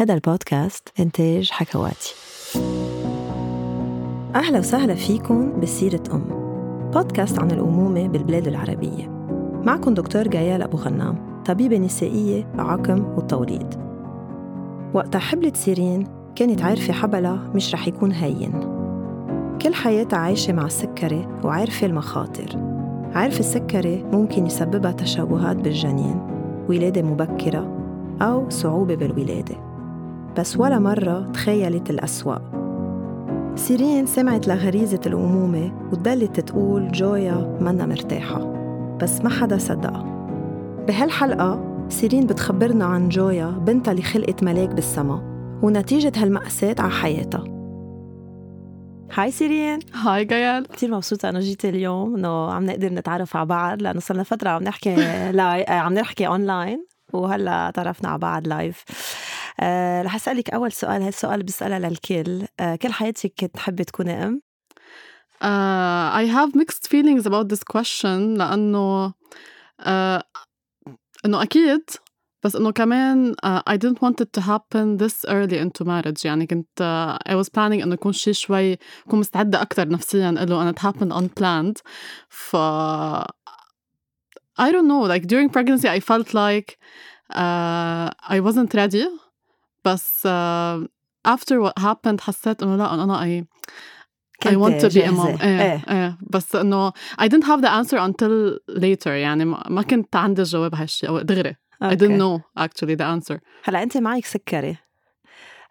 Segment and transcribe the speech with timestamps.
[0.00, 2.14] هذا البودكاست إنتاج حكواتي.
[4.34, 6.24] أهلا وسهلا فيكم بسيرة أم.
[6.94, 9.08] بودكاست عن الأمومة بالبلاد العربية.
[9.64, 13.74] معكم دكتور جيال أبو غنام طبيبة نسائية وعقم وتوليد.
[14.94, 16.06] وقتها حبلت سيرين
[16.36, 18.52] كانت عارفة حبلها مش رح يكون هين.
[19.62, 22.56] كل حياتها عايشة مع السكري وعارفة المخاطر.
[23.14, 26.20] عارفة السكري ممكن يسببها تشوهات بالجنين
[26.68, 27.76] ولادة مبكرة
[28.22, 29.69] أو صعوبة بالولادة.
[30.38, 32.60] بس ولا مرة تخيلت الأسوأ.
[33.56, 38.38] سيرين سمعت لغريزة الأمومة وضلت تقول جويا منا مرتاحة
[39.02, 40.02] بس ما حدا صدقها
[40.88, 45.30] بهالحلقة سيرين بتخبرنا عن جويا بنتها اللي خلقت ملاك بالسما
[45.62, 47.44] ونتيجة هالمأساة على حياتها.
[49.14, 49.78] هاي سيرين.
[49.94, 54.22] هاي جيال كثير مبسوطة إنه جيت اليوم إنه عم نقدر نتعرف على بعض لأنه صرنا
[54.22, 54.94] فترة عم نحكي
[55.32, 55.64] لاي...
[55.68, 58.84] عم نحكي أونلاين وهلأ تعرفنا على بعض لايف
[59.60, 64.42] أه رح أسألك أول سؤال هالسؤال بسألها للكل أه كل حياتك كنت تحبي تكوني أم؟
[65.40, 69.12] uh, I have mixed feelings about this question لأنه
[69.80, 70.22] uh,
[71.24, 71.90] إنه أكيد
[72.42, 76.46] بس إنه كمان uh, I didn't want it to happen this early into marriage يعني
[76.46, 80.74] كنت uh, I was planning إنه يكون شيء شوي أكون مستعدة أكتر نفسيا له and
[80.74, 81.82] it happened unplanned
[82.28, 82.56] ف
[84.58, 86.78] I don't know like during pregnancy I felt like
[87.30, 89.06] uh, I wasn't ready
[89.84, 90.86] بس uh,
[91.28, 93.44] after what happened حسيت إنه لا أنا I
[94.48, 95.42] I want to be a mom.
[95.42, 95.82] إيه إيه.
[95.88, 96.18] إيه.
[96.30, 101.08] بس إنه I didn't have the answer until later يعني ما كنت عندي الجواب هالشيء
[101.08, 101.52] أو دغري.
[101.52, 101.96] I okay.
[101.96, 103.38] didn't know actually the answer.
[103.64, 104.76] هلا أنت معك سكري.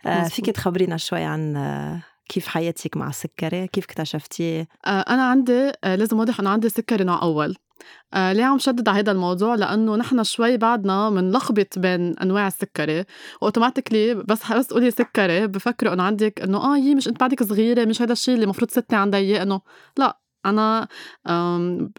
[0.05, 0.31] مزبوط.
[0.31, 5.95] فيك تخبرينا شوي عن آه، كيف حياتك مع السكري؟ كيف اكتشفتيه؟ آه، أنا عندي آه،
[5.95, 7.55] لازم أوضح إنه عندي سكري نوع أول.
[8.13, 13.03] آه، ليه عم شدد على هذا الموضوع؟ لأنه نحن شوي بعدنا منلخبط بين أنواع السكري.
[13.41, 17.43] و automatically بس بس تقولي سكري بفكروا إنه عندك إنه آه يي مش أنت بعدك
[17.43, 19.61] صغيرة مش هذا الشيء اللي المفروض ستي عندها إياه إنه.
[19.97, 20.19] لا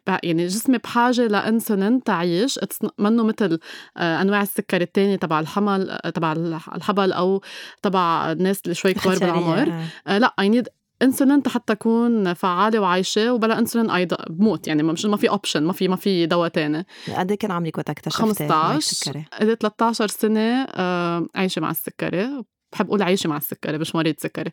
[0.06, 2.58] ب- يعني جسمي بحاجة لإنسولين تعيش.
[2.98, 3.58] منه مثل
[3.96, 7.42] آه، أنواع السكري التانية تبع الحمل تبع الح- الحبل أو
[7.82, 9.69] تبع الناس اللي شوي كبار بالعمر.
[9.69, 9.84] آه.
[10.06, 10.69] آه لا I need
[11.03, 15.72] insulin حتى اكون فعالة وعايشة وبلا انسولين اي بموت يعني مش ما في option ما
[15.72, 16.87] في ما في دواء تاني.
[17.16, 21.71] قد إيه كان عمرك وقت اكتشفتي معك 15 سكري قضيت 13 سنة آه، عايشة مع
[21.71, 22.43] السكري.
[22.72, 24.50] بحب أقول عايشة مع السكري مش مريض سكري.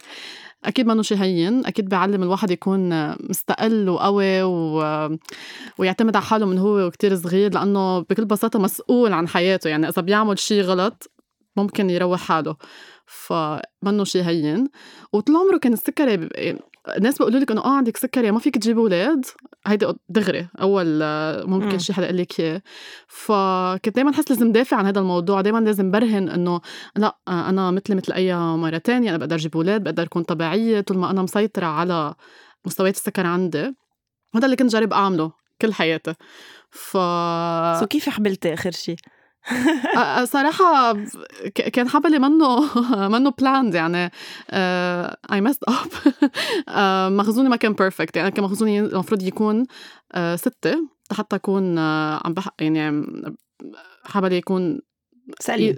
[0.65, 4.79] أكيد ما شيء هين أكيد بيعلم الواحد يكون مستقل وقوي و...
[5.77, 9.67] ويعتمد على حاله من هو وكتير صغير لأنه بكل بساطة مسؤول عن حياته.
[9.67, 11.11] يعني إذا بيعمل شيء غلط
[11.57, 12.55] ممكن يروح حاله.
[13.07, 14.69] فمنه شيء هين.
[15.13, 16.29] وطول عمره كان السكري ب-
[16.97, 19.25] الناس بيقولوا لك إنه آه عندك سكري ما فيك تجيب أولاد
[19.67, 21.77] هيدي دغري أول آه، ممكن مم.
[21.77, 22.61] شي حدا يقول لك إياه.
[23.07, 25.41] فكنت دايما احس لازم دافع عن هذا الموضوع.
[25.41, 26.61] دايما لازم برهن إنه
[26.95, 30.81] لأ آه، أنا مثلي مثل أي مرة تانية أنا بقدر أجيب أولاد بقدر أكون طبيعية.
[30.81, 32.13] طول ما أنا مسيطرة على
[32.65, 33.75] مستويات السكر عندي
[34.35, 35.31] هذا اللي كنت جرب أعمله
[35.61, 36.13] كل حياتي.
[36.71, 36.91] ف
[37.79, 38.95] so كيف حبلتي آخر شيء؟
[40.23, 40.97] صراحة
[41.55, 42.59] كان حبلي منه
[43.13, 44.11] منه planned يعني
[45.31, 45.87] I messed up
[47.13, 49.65] مخزوني ما كان perfect يعني كان مخزوني المفروض يكون
[50.35, 53.05] ستة حتى أكون عم بح يعني
[54.05, 54.79] حبلي يكون
[55.39, 55.75] سليم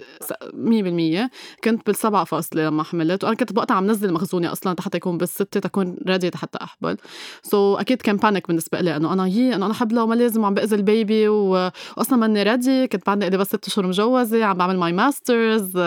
[0.54, 1.30] مية بالمية.
[1.64, 5.60] كنت بالسبعة فاصلة لما حملت وأنا كنت بوقتها عم نزل مخزوني أصلا حتى يكون بالستة
[5.60, 6.96] تكون ready حتى أحبل
[7.42, 10.42] so so, أكيد كان panic بالنسبة لي إنه أنا يي إنه أنا حبلة وما لازم
[10.42, 14.44] وعم بأذي ال baby و- وأصلا ماني ready كنت بعدني إلي بس ست أشهر مجوزة
[14.44, 15.78] عم بعمل my masters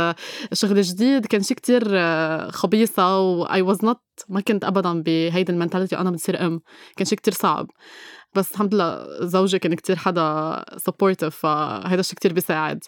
[0.53, 1.25] شغل جديد.
[1.25, 1.83] كان شي كتير
[2.51, 3.97] خبيصة و I was not
[4.29, 6.61] ما كنت أبدا بهيدي ال mentality أنا بتصير أم.
[6.97, 7.67] كان شي كتير صعب.
[8.35, 12.83] بس الحمد لله زوجي كان كتير حدا supportive فهيدا الشي كتير بيساعد.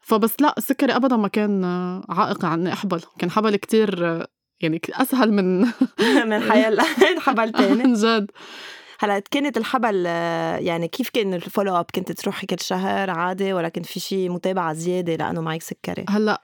[0.00, 1.64] فبس لا السكري ابدا ما كان
[2.08, 4.26] عائق عني احبل كان حبل كتير
[4.60, 5.60] يعني أسهل من
[6.30, 6.80] من حيال
[7.26, 7.82] حبل تاني.
[7.84, 8.30] عن جد.
[9.00, 10.06] هلا كانت الحبل
[10.66, 14.30] يعني كيف كان ال follow up؟ كنت تروحي كل شهر عادي ولا كان في شيء
[14.30, 16.42] متابعه زيادة لأنه معك سكري؟ هلا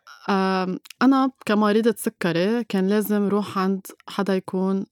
[1.02, 4.86] أنا كمريضة سكري كان لازم روح عند حدا يكون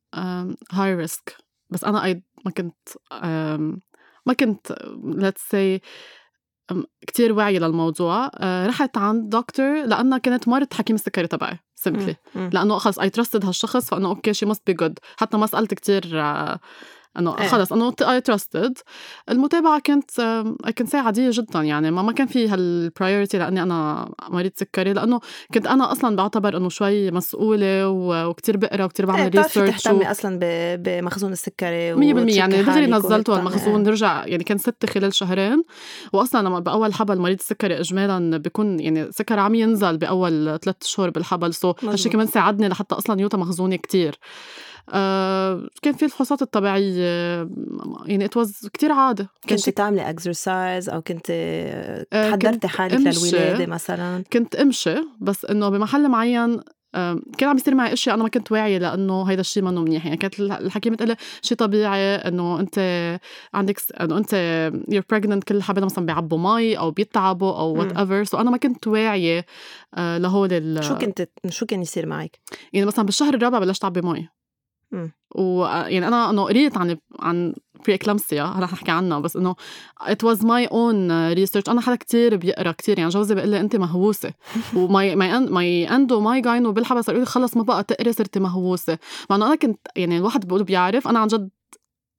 [0.73, 1.37] high risk
[1.71, 2.89] بس أنا ما كنت
[4.27, 4.73] ما كنت
[5.53, 5.81] say أم،
[7.07, 8.31] كتير واعية للموضوع.
[8.39, 12.51] آه، رحت عند دكتور لأنها كانت مرت حكيم السكري تبعي simply مم.
[12.53, 16.03] لأنه خلص I trusted هالشخص فأنه okay she must be good حتى ما سألت كتير
[16.15, 16.61] آه،
[17.19, 17.49] إنه إيه.
[17.49, 18.79] خلص إنه I trusted
[19.31, 20.11] المتابعة كانت
[20.79, 21.91] كنت ساعة عادية جدا يعني.
[21.91, 25.21] ما ما كان في هال priority لأني أنا مريض سكري لأنه
[25.55, 29.83] كنت أنا أصلا بعتبر إنه شوي مسؤولة و- وكتير بقرا وكتير بعمل إيه، بتعرفي research
[29.83, 32.63] تهتمي أصلا ب- بمخزون السكري 100% يعني.
[32.63, 35.63] دغري نزلته المخزون بتعملي- رجع يعني كان ستة خلال شهرين.
[36.13, 41.11] واصلا لما بأول حبل مريض السكري اجمالا بيكون يعني سكر عم ينزل بأول ثلاث شهور
[41.11, 41.55] بالحبل.
[41.55, 42.13] so هالشي مزبوط.
[42.13, 44.19] كمان ساعدني لحتى أصلا يوطى مخزوني كتير.
[45.83, 47.37] كان في الفحوصات الطبيعية
[48.07, 53.27] يعني it was كتير عادة كنت تعملي exercise أو كنت آه، حضرتي حالك أمشي.
[53.31, 56.61] للولادة مثلا كنت أمشي بس إنه بمحل معين
[57.39, 60.17] كان عم يصير معي اشياء أنا ما كنت واعية لأنه هيدا الشيء منه منيح يعني
[60.17, 62.79] كانت الح- الحكيمه تقول لي شيء طبيعي إنه أنت
[63.55, 64.33] عندك إنه أنت
[64.89, 67.79] you're pregnant كل حبل مثلا بيعبوا مي أو بيتعبوا أو.
[67.79, 69.47] whatever so أنا ما كنت واعية
[69.95, 72.39] آه، لهول ال- شو كنت شو كان يصير معك؟
[72.73, 74.29] يعني مثلا بالشهر الرابع بلشت أعبي مي.
[75.35, 77.55] ويعني أنا إنه قريت عن عن
[77.85, 79.55] preeclampsia هلا رح نحكي عنها بس إنه
[80.01, 83.77] it was my own research أنا حدا كتير بيقرأ كتير يعني جوزي بيقول لي انت
[83.77, 84.33] مهووسة.
[84.77, 88.41] و my my my endo my gyno بالحبل يقول لي خلص ما بقى تقري صرتي
[88.41, 88.99] مهووسة.
[89.31, 91.51] مع إنه أنا كنت يعني الواحد بيقول بيعرف أنا عن جد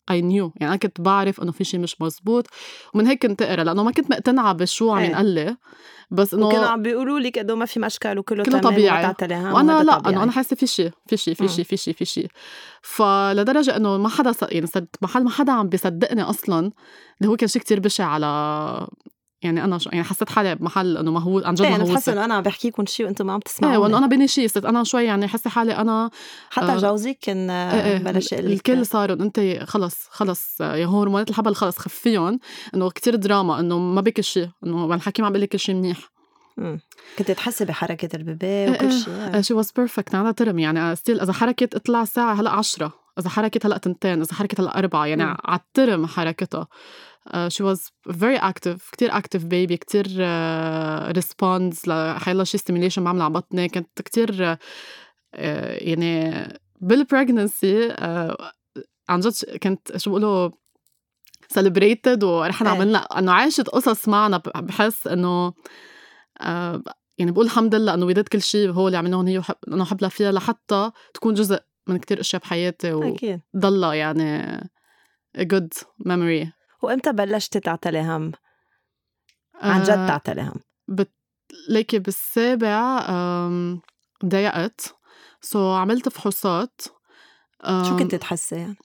[0.10, 2.48] I knew يعني أنا كنت بعرف إنه في شيء مش مزبوط
[2.94, 5.22] ومن هيك كنت أقرأ لأنه ما كنت مقتنعة بشو عم إيه.
[5.22, 5.58] لي
[6.12, 9.14] بس إنه وكانوا عم بيقولوا لك انه ما في مشكل وكله كله طبيعي.
[9.54, 10.10] وأنا لأ.
[10.10, 11.48] إنه أنا حاسة في شيء في شيء في.
[11.48, 12.28] شيء في شيء في شيء
[12.82, 14.68] فلدرجة إنه ما حدا يعني
[15.02, 16.72] محل ما حدا عم بيصدقني أصلا
[17.22, 18.28] اللي هو كان شيء كتير بشع على
[19.44, 22.14] يعني أنا شو يعني حسيت حالي بمحل إنه مهووس عن جد إيه أنا بحس مهووسه
[22.14, 24.66] انه أنا عم بحكيكم شيء وأنتم ما عم إيه تسمعوا وانه أنا بيني شيء صرت
[24.66, 26.10] أنا شوي يعني حاسه حالي أنا
[26.50, 30.86] حتى آه، جوزك كان إيه إيه بلش يقول لك الكل صاروا انت خلص خلص يا
[30.86, 32.40] هرمونات الحبل خلص خفيهم
[32.76, 35.98] إنه كتير دراما إنه ما بك شيء إنه الحكيم عم بيقول لك كل شيء منيح
[36.58, 36.80] مم.
[37.18, 39.00] كنت تحسي بحركة ال baby إيه وكل إيه.
[39.00, 43.30] شيء she was perfect until term يعني still إذا حركت اطلع الساعة هلا عشرة إذا
[43.30, 45.24] حركت هلا تنتين إذا حركت هلا أربعة يعني.
[45.24, 46.68] على ال term حركتها
[47.48, 47.90] she was
[48.20, 50.08] very active كتير active baby كتير
[51.12, 54.58] responds لحيلا شي stimulation بعمل على بطني كنت كتير
[55.36, 56.44] آه، يعني
[56.82, 57.96] بال pregnancy
[59.10, 60.50] عن جد كنت شو بقولوا
[61.48, 62.76] سيلبريتد ورحنا إيه.
[62.76, 65.54] عملنا إنه عاشت قصص معنا بحس إنه
[66.42, 66.84] آه،
[67.18, 70.10] يعني بقول الحمد لله إنه ويدت كل شيء هو اللي عملناه هي وحب إنه حبلها
[70.10, 74.58] فيها لحتى تكون جزء من كتير أشياء بحياتي وضلها يعني
[75.38, 78.32] a good memory وإمتى بلشتي تعتلي هم؟
[79.56, 80.62] عن جد آه، تعتلي هم
[81.70, 83.00] ليكي بالسابع
[84.26, 84.96] ضايقت
[85.42, 86.82] سو عملت فحوصات
[87.90, 88.78] شو كنت تحسي يعني؟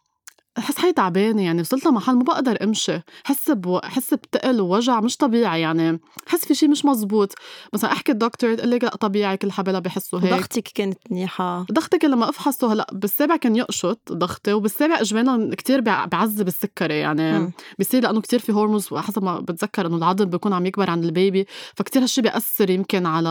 [0.58, 3.80] حس حالي تعبانة يعني وصلت لمحل ما بقدر أمشي حس بو...
[3.84, 7.34] حس بتقل ووجع مش طبيعي يعني حس في شيء مش مزبوط
[7.74, 11.98] مثلا أحكي الدكتور تقول لي لا طبيعي كل حبلة بحسوا هيك ضغطك كانت منيحة ضغطي
[11.98, 17.38] كل لما أفحصه هلأ بالسابع كان يقشط ضغطي وبالسابع اجمالا كتير بع- بعذب السكري يعني
[17.38, 17.52] مم.
[17.78, 21.12] بصير لأنه كتير في hormones وحسب ما بتذكر إنه العظم بيكون عم يكبر عند ال
[21.12, 23.28] baby فكتير هالشي بيأثر يمكن على.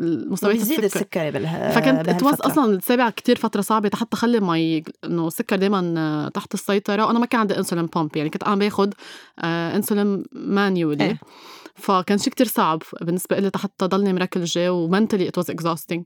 [0.00, 2.34] مستويات بيزيد السكر السكري بالها فكنت it was.
[2.40, 7.40] أصلا السابع كتير فترة صعبة حتى خليني انه السكر دائما تحت السيطرة وأنا ما كان
[7.40, 8.90] عندي insulin pump يعني كنت عم باخذ
[9.44, 11.04] إنسولين manually.
[11.04, 11.20] إيه.
[11.74, 16.04] فكان شيء كتير صعب بالنسبة لي حتى ضلني مركلجة و mentally it was exhausting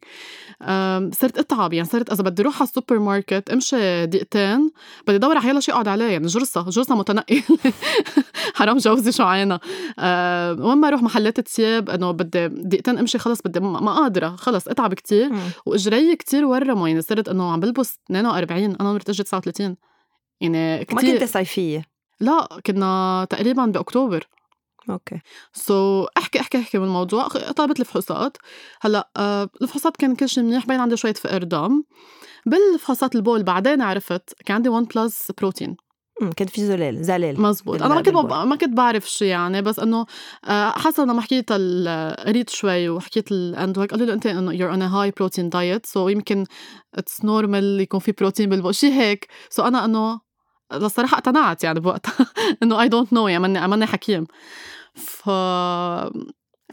[1.14, 4.70] صرت أتعب يعني صرت إذا بدي أروح على السوبر ماركت أمشي دقيقتين
[5.06, 7.42] بدي ادور على حيلا شيء أقعد عليه يعني جرصة جرصة متنقل
[8.58, 9.60] حرام جوزي شو عينا
[9.98, 14.68] أه وين ما أروح محلات الثياب إنه بدي دقيقتين أمشي خلص بدي ما قادرة خلص
[14.68, 15.30] أتعب كتير.
[15.66, 19.76] وإجري كتير ورموا يعني صرت إنه عم بلبس 42 أنا عمري أجي 39
[20.40, 21.84] يعني ما كتير كنت صيفية.
[22.20, 24.28] لا كنا تقريبا بأكتوبر.
[24.90, 25.20] okay.
[25.52, 27.28] so so, أحكي أحكي أحكي من الموضوع.
[27.28, 28.36] أخ- طلبت الفحوصات.
[28.80, 31.82] هلأ آه الفحوصات كان كل شيء منيح باين عندي شوية فقر دم.
[32.46, 35.76] بالفحوصات البول بعدين عرفت كان عندي 1 plus بروتين.
[36.36, 37.40] كان في زلال زلال.
[37.40, 37.82] مزبوط.
[37.82, 38.14] أنا ما كنت.
[38.32, 40.06] ما كنت بعرف شو يعني بس إنه
[40.44, 44.52] آه، حسب لما حكيت ال- قريت شوي وحكيت ال endo وهيك قالوا لي أنت إنه
[44.52, 46.44] on a high protein diet so يمكن
[46.94, 48.74] it's normal يكون في بروتين بالبول.
[48.74, 49.28] شيء هيك.
[49.50, 50.25] so أنا إنه
[50.72, 52.26] الصراحه اقتنعت يعني بوقتها
[52.62, 54.26] إنه I don't know يعني ماني ماني حكيم.
[54.94, 55.30] ف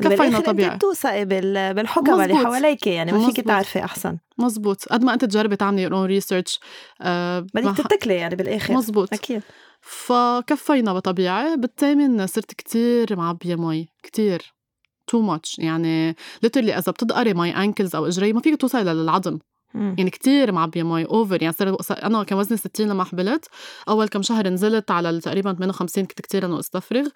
[0.02, 2.36] كفينا طبيعي أنت بتوثقي بال- بالحكمة اللي.
[2.36, 3.46] حواليك يعني ما فيك.
[3.46, 4.18] تعرفي أحسن.
[4.38, 6.60] مزبوط قد ما أنت تجربي تعملي own research
[7.02, 8.74] آه بدك تتكلي يعني بالآخر.
[8.74, 9.42] مزبوط أكيد.
[9.82, 13.88] فكفينا بطبيعي بالثامن صرت كتير معبية مي.
[14.04, 14.54] كتير.
[15.08, 19.40] too much يعني literally إذا بتدقري my ankles أو إجري ما فيك توصلي للعظم.
[19.74, 19.96] مم.
[19.98, 23.46] يعني كتير معبية مي over يعني صرت أنا كان وزني 60 لما حبلت.
[23.90, 27.08] أول كم شهر نزلت على تقريبا 58 كنت كتير انه أستفرغ.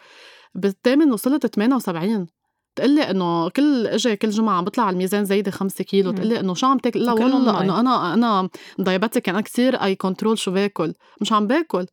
[0.56, 2.28] بالثامن وصلت 78
[2.76, 6.12] تقول لي إنه كل إجي كل جمعة عم بطلع على الميزان زايدة 5 كيلو.
[6.12, 8.50] تقول لي إنه شو عم تاكل؟ لا والله إنه أنا أنا
[8.80, 10.94] diabetic أنا كثير I control شو باكل.
[11.22, 11.86] مش عم باكل.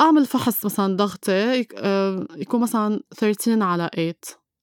[0.00, 4.14] أعمل فحص مثلا ضغطي آه، يكون مثلا 13 على 8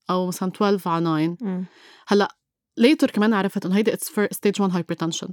[0.09, 1.63] أو مثلا 12 على 9
[2.07, 2.35] هلأ
[2.77, 5.27] later كمان عرفت إنه هيدي it's for stage 1 hypertension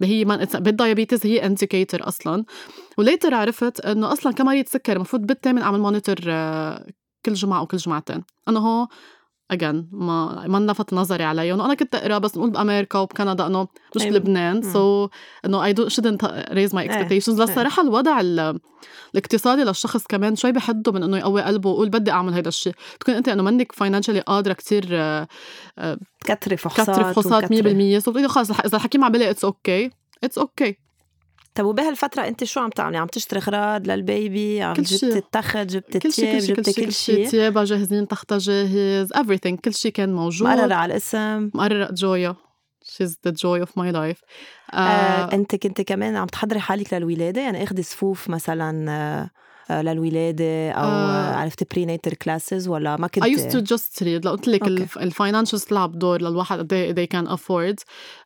[0.00, 2.44] اللي هي من بال diabetes هي indicator أصلا.
[2.98, 6.86] و later عرفت إنه أصلا كمريض سكر المفروض بالثامن أعمل monitor آه،
[7.26, 8.22] كل جمعة أو كل جمعتين.
[8.48, 8.88] أنا هو
[9.52, 14.02] again ما ما لفت نظري عليهم وأنا كنت اقرا بس نقول بأمريكا وبكندا إنه مش
[14.04, 15.08] بلبنان so
[15.44, 18.20] إنه I shouldn't raise my expectations بس صراحة الوضع
[19.14, 23.14] الاقتصادي للشخص كمان شوي بحده من إنه يقوي قلبه ويقول بدي أعمل هذا الشيء تكون
[23.14, 24.84] أنت إنه منك financially قادرة كثير
[26.20, 29.90] تكتري فحوصات تكتري فحوصات 100% so خلص إذا الحكيم عم بيقول it's okay
[30.24, 30.81] it's okay
[31.54, 35.96] طب وبهالفترة أنت شو عم تعملي؟ عم تشتري أغراض لل baby؟ عم جبت التخت، جبت
[35.96, 39.54] التياب، جبت كل شيء؟ تيابها جاهزين تختها جاهز everything.
[39.64, 40.48] كل شيء كان موجود.
[40.48, 41.50] مقررة على الاسم.
[41.54, 41.88] مقررة.
[41.92, 42.34] جويا.
[42.84, 44.22] She's the joy of my life.
[44.74, 49.30] آه, آه أنت كنت كمان عم تحضري حالك للولادة؟ يعني اخذي صفوف مثلا آه،
[49.80, 51.34] للولاده أو آه.
[51.34, 55.02] عرفت prenatal classes ولا ما كنت؟ I used to just read لو قلت لك ال
[55.02, 57.76] financial تلعب دور للواحد قد إيه they can afford.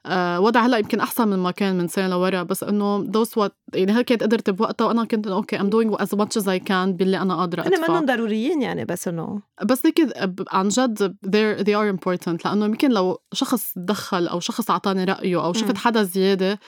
[0.06, 3.50] آه وضع هلأ يمكن أحسن من ما كان من سنة لورا بس إنه those what
[3.74, 6.88] يعني هل كانت قدرت بوقتها؟ وأنا كنت okay I'm doing as much as I can
[6.88, 7.88] باللي أنا قادرة أدفع.
[7.88, 9.42] منهم ضروريين يعني بس إنه.
[9.64, 10.12] بس هيك
[10.52, 15.44] عن جد they they are important لأنه يمكن لو شخص دخل أو شخص أعطاني رأيه
[15.44, 16.58] أو شفت حدا زيادة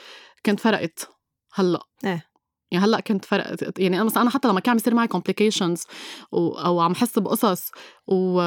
[0.43, 1.09] كانت فرقت
[1.53, 1.79] هلأ.
[2.05, 2.28] إيه.
[2.71, 5.07] يعني هلأ كنت فرق يعني أنا مثلا أنا حتى لما كان عم يصير معي
[6.31, 6.49] و...
[6.49, 7.71] أو عم حس بقصص
[8.07, 8.41] و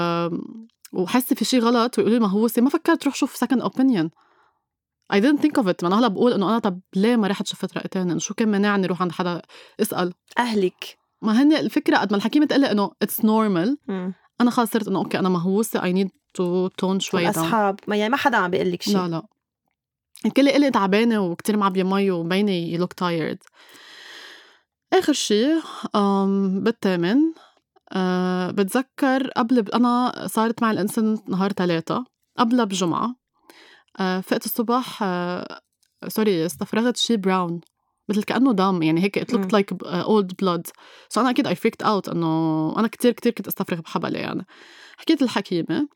[0.92, 4.08] وحس في شيء غلط ويقولوا لي ما هو ما فكرت روح شوف second opinion.
[5.12, 5.84] I didn't think of it.
[5.84, 8.86] أنا هلأ بقول إنه أنا طب ليه ما رحت شفت رأي تاني؟ شو كان مانعني
[8.86, 9.42] روح عند حدا
[9.80, 10.98] اسال أهلك.
[11.22, 13.78] ما هن الفكرة قد ما الحكيمه تقول إنه it's normal
[14.40, 17.80] أنا خلص صرت إنه okay أنا مهووسه I need to tone شوي أصحاب.
[17.86, 19.22] ما يعني ما حدا عم بيقول لك شيء لا لا.
[20.26, 23.38] الكل قال لي تعبانة وكثير معبية مي وبيني you look tired
[24.92, 25.46] آخر شي
[26.62, 27.18] بالثامن
[27.92, 32.04] أه بتذكر قبل أنا صارت معي ال incident نهار ثلاثة
[32.38, 33.16] قبلها بجمعة
[34.00, 35.60] أه فقت الصبح أه
[36.08, 37.60] sorry استفرغت شي brown
[38.08, 40.70] مثل كأنه دم يعني هيك it looked like old blood.
[41.08, 44.46] so أنا أكيد I freaked out إنه أنا كتير كتير كنت أستفرغ بحبلي يعني.
[44.96, 45.88] حكيت الحكيمة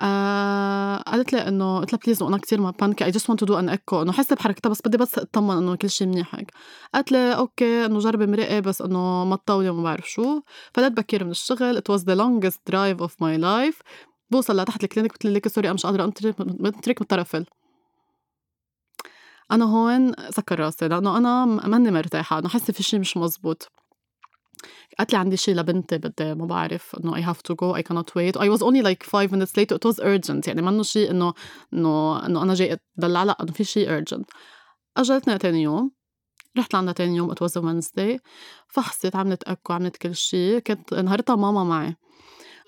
[0.00, 3.46] آه قالت لي إنه قلت لها please أنا كثير I'm panicky I just want to
[3.46, 6.50] do an echo إنه حاسة بحركتها بس بدي بس أطمن إنه كل شيء منيح هيك.
[6.94, 10.40] قالت لي okay إنه جربي مرقي بس إنه ما تطولي وما بعرف شو.
[10.74, 11.76] فلت بكير من الشغل.
[11.76, 13.82] it was the longest drive of my life
[14.30, 17.46] بوصل لتحت ال clinic قلت لك sorry أنا مش قادرة انطرك من ال traffic
[19.52, 23.68] أنا هون سكر راسي لأنه أنا ماني مرتاحة أنا حاسة في شيء مش مزبوط.
[24.98, 28.10] قالت لي عندي شيء لبنتي بدي ما بعرف إنه I have to go I cannot
[28.16, 28.36] wait.
[28.36, 29.72] I was only like five minutes late.
[29.72, 30.48] It was urgent.
[30.48, 31.34] يعني منه شيء إنه
[31.72, 34.24] إنه إنه أنا جاي ادلع لا إنه في شيء urgent.
[34.96, 35.90] اجلتنا تاني يوم.
[36.58, 37.34] رحت لعندها تاني يوم.
[37.34, 38.18] Was a Wednesday.
[38.68, 41.96] فحصت عملت أكو عملت كل شيء كانت نهارتها ماما معي.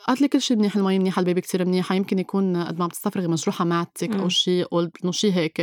[0.09, 2.91] قالت لي كل شيء منيح المي منيحة البيبي كثير منيحه يمكن يكون قد ما عم
[2.91, 5.61] تستفرغي مجروحة معدتك أو شيء أو إنه شيء هيك.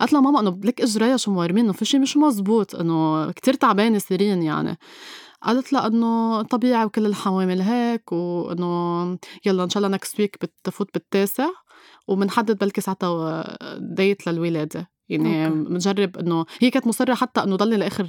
[0.00, 3.54] قالت لها ماما إنه لك إجريها شو مورمين إنه في شيء مش مزبوط إنه كثير
[3.54, 4.78] تعبانة سيرين يعني.
[5.44, 10.88] قالت لها إنه طبيعي وكل الحوامل هيك وإنه يلا إن شاء الله next week بتفوت
[10.94, 11.48] بالتاسع
[12.08, 14.90] وبنحدد بلكي ساعتها date للولادة.
[15.08, 18.06] يعني بنجرب إنه هي كانت مصرة حتى إنه ضلني لآخر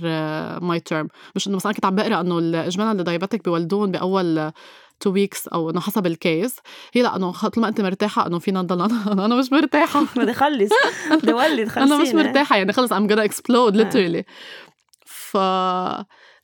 [0.62, 4.52] my term مش إنه مثلا كنت عم بقرأ إنه إجمالا اللي diabetic بيولدون بأول
[5.00, 6.56] two weeks أو إنه حسب ال case
[6.94, 10.04] هي لأ إنه طول ما أنت مرتاحة إنه فينا نضل أنا أنا مش مرتاحة.
[10.18, 10.72] بدي اخلص
[11.12, 14.24] بدي اولد أنا مش مرتاحة يعني خلص I'm gonna explode literally
[15.06, 15.38] ف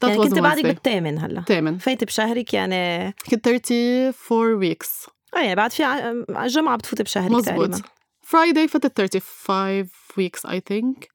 [0.03, 1.41] يعني كنت بعدك بالثامن هلا.
[1.41, 5.05] ثامن فايت بشهرك يعني كنت 34 weeks
[5.35, 5.83] آه يعني بعد في
[6.29, 7.45] الجمعة بتفوت بشهرك مزبوط.
[7.69, 7.81] تقريبا.
[8.21, 11.07] Friday فتت 35 weeks I think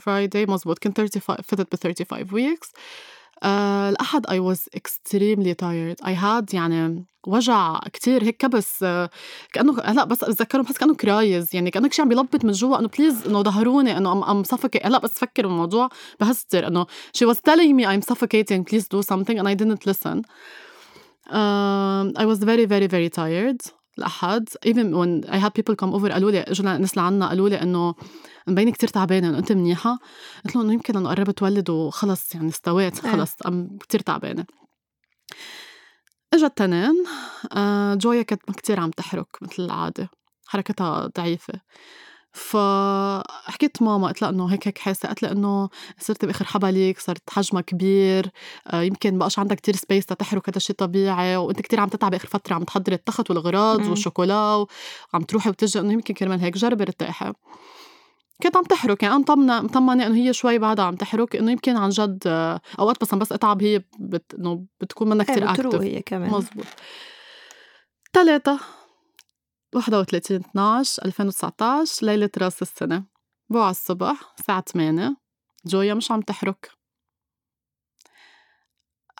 [0.00, 0.78] Friday مزبوط.
[0.78, 2.68] كنت 35 فتت ب 35 weeks
[3.42, 6.06] آه الأحد I was extremely tired.
[6.08, 9.10] I had يعني وجع كتير هيك كبس آه
[9.52, 12.88] كأنه هلأ بس أتذكرهم بحس كأنه cries يعني كأنه شيء عم بيلبط من جوا إنه
[12.98, 15.88] please إنه ظهروني إنه I'm I'm suffocate هلأ بس فكر بالموضوع
[16.20, 16.86] بهستر إنه
[17.18, 20.22] she was telling me I'm suffocating please do something and I didn't listen.
[22.22, 23.60] I was very very very tired
[23.98, 27.62] الأحد even when I had people come over قالوا لي إجوا ناس لعنا قالوا لي
[27.62, 27.94] إنه
[28.48, 29.98] مبينة كتير تعبانة إنه أنت منيحة؟
[30.44, 33.12] قلت له إنه يمكن أنا قربت ولد وخلص يعني استويت إيه.
[33.12, 34.44] خلص أم كتير تعبانة.
[36.34, 37.04] اجا التنين
[37.52, 40.10] آه جويا كانت كتير عم تحرك مثل العادة
[40.46, 41.60] حركتها ضعيفة.
[42.32, 45.68] فحكيت ماما قلت لها إنه هيك هيك حاسة قالت لي إنه
[45.98, 48.30] صرت بآخر حبلك صرت حجمها كبير
[48.66, 52.28] آه، يمكن بقاش عندك كتير سبيس تحرك هذا الشيء طبيعي وأنت كتير عم تتعبي آخر
[52.28, 54.66] فترة عم تحضري التخت والغراض والشوكولا
[55.14, 57.32] وعم تروحي وتجي إنه يمكن كرمال هيك جربي ارتاحي
[58.42, 61.76] كانت عم تحرك يعني أنا مطمنة مطمنة إنه هي شوي بعدها عم تحرك إنه يمكن
[61.76, 64.34] عن جد آه، أوقات بس بس أتعب هي بت...
[64.34, 66.30] إنه بتكون منها كثير اكتف هي كمان.
[66.30, 66.66] مزبوط.
[68.12, 68.60] ثلاثة
[69.74, 73.04] 31 12 2019 ليلة رأس السنة.
[73.50, 75.16] بوعى الصبح الساعة 8
[75.66, 76.70] جويا مش عم تحرك.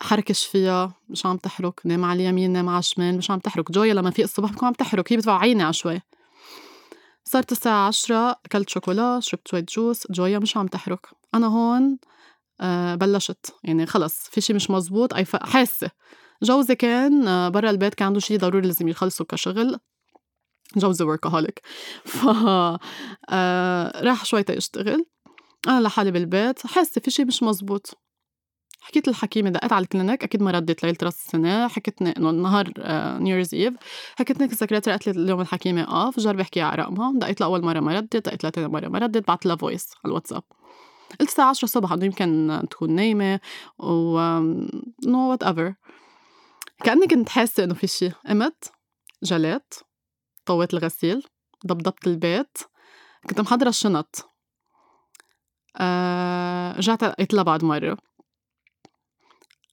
[0.01, 3.71] حركش فيها مش عم تحرك نام على اليمين نام على الشمال مش عم تحرك.
[3.71, 6.01] جويا لما في الصبح بتكون عم تحرك هي بتوعيني على شوي.
[7.31, 11.07] صارت الساعة عشرة أكلت شوكولا شربت شوية جوس جويا مش عم تحرك.
[11.33, 11.97] أنا هون
[12.61, 13.53] آه بلشت.
[13.63, 15.91] يعني خلص في شي مش مزبوط أي حاسة.
[16.43, 19.79] جوزي كان آه، برا البيت كان عنده شي ضروري لازم يخلصه كشغل.
[20.77, 21.61] جوزي وركهوليك
[22.05, 22.27] ف
[23.29, 25.05] آه راح شوي تيشتغل
[25.67, 26.67] أنا لحالي بالبيت.
[26.67, 27.97] حاسة في شي مش مزبوط
[28.81, 32.73] حكيت للحكيمة دقيت على الكلينيك أكيد ما ردت ليلة راس السنة حكتني إنه النهار
[33.19, 33.73] New Year's Eve
[34.19, 37.93] حكتني السكرتيرة قالت لي اليوم الحكيمة off جربي احكي على رقمها دقيت لأول مرة ما
[37.93, 40.43] ردت دقيت لها مرة ما ردت بعت لها voice على الواتساب.
[41.19, 43.39] قلت الساعة 10 الصبح إنه يمكن تكون نايمة
[43.79, 44.19] و
[45.07, 45.73] no whatever
[46.83, 48.09] كأني كنت حاسة إنه في شي.
[48.09, 48.71] قمت
[49.23, 49.73] جليت
[50.45, 51.23] طويت الغسيل
[51.67, 52.57] ضبضبت البيت
[53.29, 54.29] كنت محضرة الشنط.
[55.77, 57.97] آه رجعت قلت لها بعد مرة.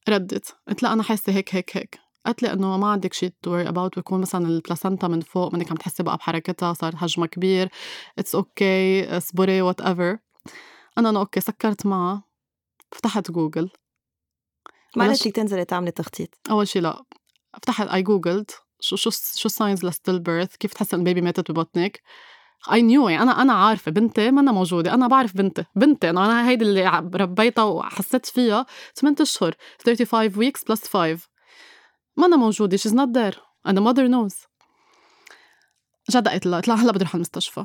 [0.08, 0.56] ردت.
[0.68, 1.98] قلت لها أنا حاسة هيك هيك هيك.
[2.26, 5.54] قالت لي إنه ما عندك شيء to worry about بيكون مثلا ال placenta من فوق
[5.54, 7.68] منك عم تحسي بقى بحركتها صار حجمها كبير.
[8.18, 10.18] it's okay اصبري whatever
[10.98, 12.22] أنا أنا okay سكرت معها.
[12.92, 13.70] فتحت جوجل.
[14.96, 16.38] ما لك تنزلي تعملي تخطيط.
[16.50, 17.04] أول شيء لا.
[17.54, 18.50] فتحت I googled
[18.80, 22.02] شو شو شو signs ل stillbirth كيف تحس إن ال baby ماتت ببطنك.
[22.72, 26.24] I knew يعني أنا أنا عارفة بنتي ما أنا موجودة أنا بعرف بنتي بنتي أنا
[26.24, 29.54] أنا هيدي اللي ربيتها وحسيت فيها 8 أشهر
[29.86, 31.18] 35 weeks plus 5
[32.16, 34.36] ما أنا موجوده she's not there a mother knows
[36.10, 37.64] دقيت لها قلت لها هلا بدي أروح على المستشفى.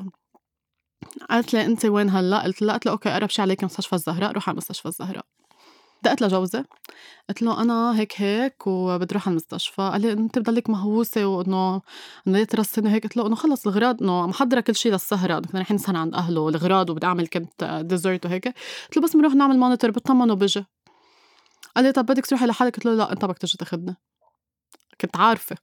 [1.30, 4.32] قالت لي انت وين هلا؟ قلت لها قلت لها okay قرب شي عليك مستشفى الزهراء
[4.32, 5.24] روح على مستشفى الزهراء.
[6.02, 6.64] دقيت لجوزي
[7.28, 11.82] قلت له أنا هيك هيك وبدي أروح على المستشفى قال لي أنت بضلك مهووسة وإنه
[12.26, 15.74] إنه ترسني هيك؟ قلت له إنه خلص الغراض إنه محضرة كل شيء للسهرة كنا رايحين
[15.76, 18.48] نسهر عند أهله الغراض وبدي اعمل كنت dessert وهيك.
[18.48, 20.64] قلت له بس بنروح نعمل monitor بطمن وبجي.
[21.76, 23.96] قال لي طب بدك تروحي لحالك؟ قلت له لا أنت بدك تجي تاخذني
[25.00, 25.56] كنت عارفة.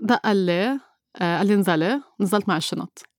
[0.00, 0.80] دق قال لي
[1.16, 3.15] آه، قال لي انزلي نزلت مع الشنط.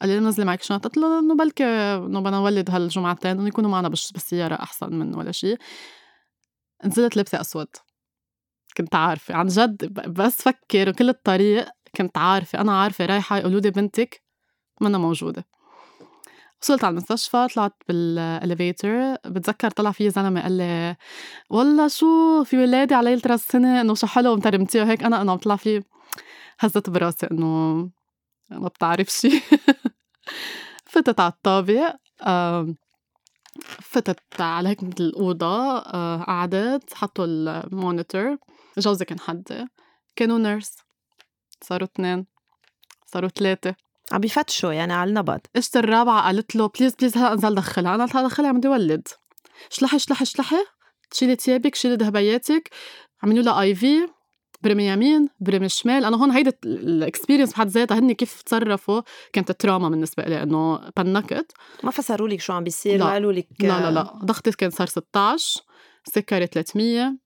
[0.00, 3.70] قال لي نزلي معك شنط قلت له انه بلكي انه بدنا نولد هالجمعتين انه يكونوا
[3.70, 5.58] معنا بالسيارة أحسن من ولا شيء
[6.84, 7.68] نزلت لابسه أسود.
[8.76, 13.70] كنت عارفة عن جد بس فكر وكل الطريق كنت عارفة أنا عارفة رايحة يقولوا لي
[13.70, 14.22] بنتك
[14.80, 15.44] منا موجودة.
[16.62, 20.96] وصلت على المستشفى طلعت بال elevator بتذكر طلع في زلمة قال لي
[21.50, 25.32] والله شو في ولادي على ليله راس السنة إنه شو حلو مترمتيه وهيك أنا أنا
[25.32, 25.58] عم طلع
[26.60, 27.46] هزت براسي إنه
[28.50, 29.30] ما بتعرف شي.
[30.86, 31.96] فتت على الطابق
[33.80, 38.36] فتت على هيك مثل الأوضة آه، قعدت حطوا ال monitor
[38.78, 39.66] جوزي كان حدي
[40.16, 40.76] كانوا nurse
[41.64, 42.26] صاروا اثنين
[43.06, 43.74] صاروا ثلاثة.
[44.12, 45.40] عم بيفتشوا يعني على النبض.
[45.56, 47.94] إجت الرابعة قالت له please please هلا انزل دخلها.
[47.94, 49.08] أنا قلت لها دخلها عم بدي ولد.
[49.70, 50.56] شلحي شلحي شلحي
[51.10, 52.70] تشيلي ثيابك شيلي ذهبياتك
[53.22, 54.08] عملوا لها IV
[54.66, 56.04] برمي يمين برمي شمال.
[56.04, 59.02] أنا هون هيدا ال experience بحد ذاتها هن كيف تصرفوا
[59.32, 61.52] كانت trauma بالنسبة لي إنه panicked.
[61.82, 64.02] ما فسروا لك شو عم بيصير ما قالوا لك لا لا لا.
[64.24, 65.62] ضغطي كان صار 16
[66.04, 67.18] سكري 300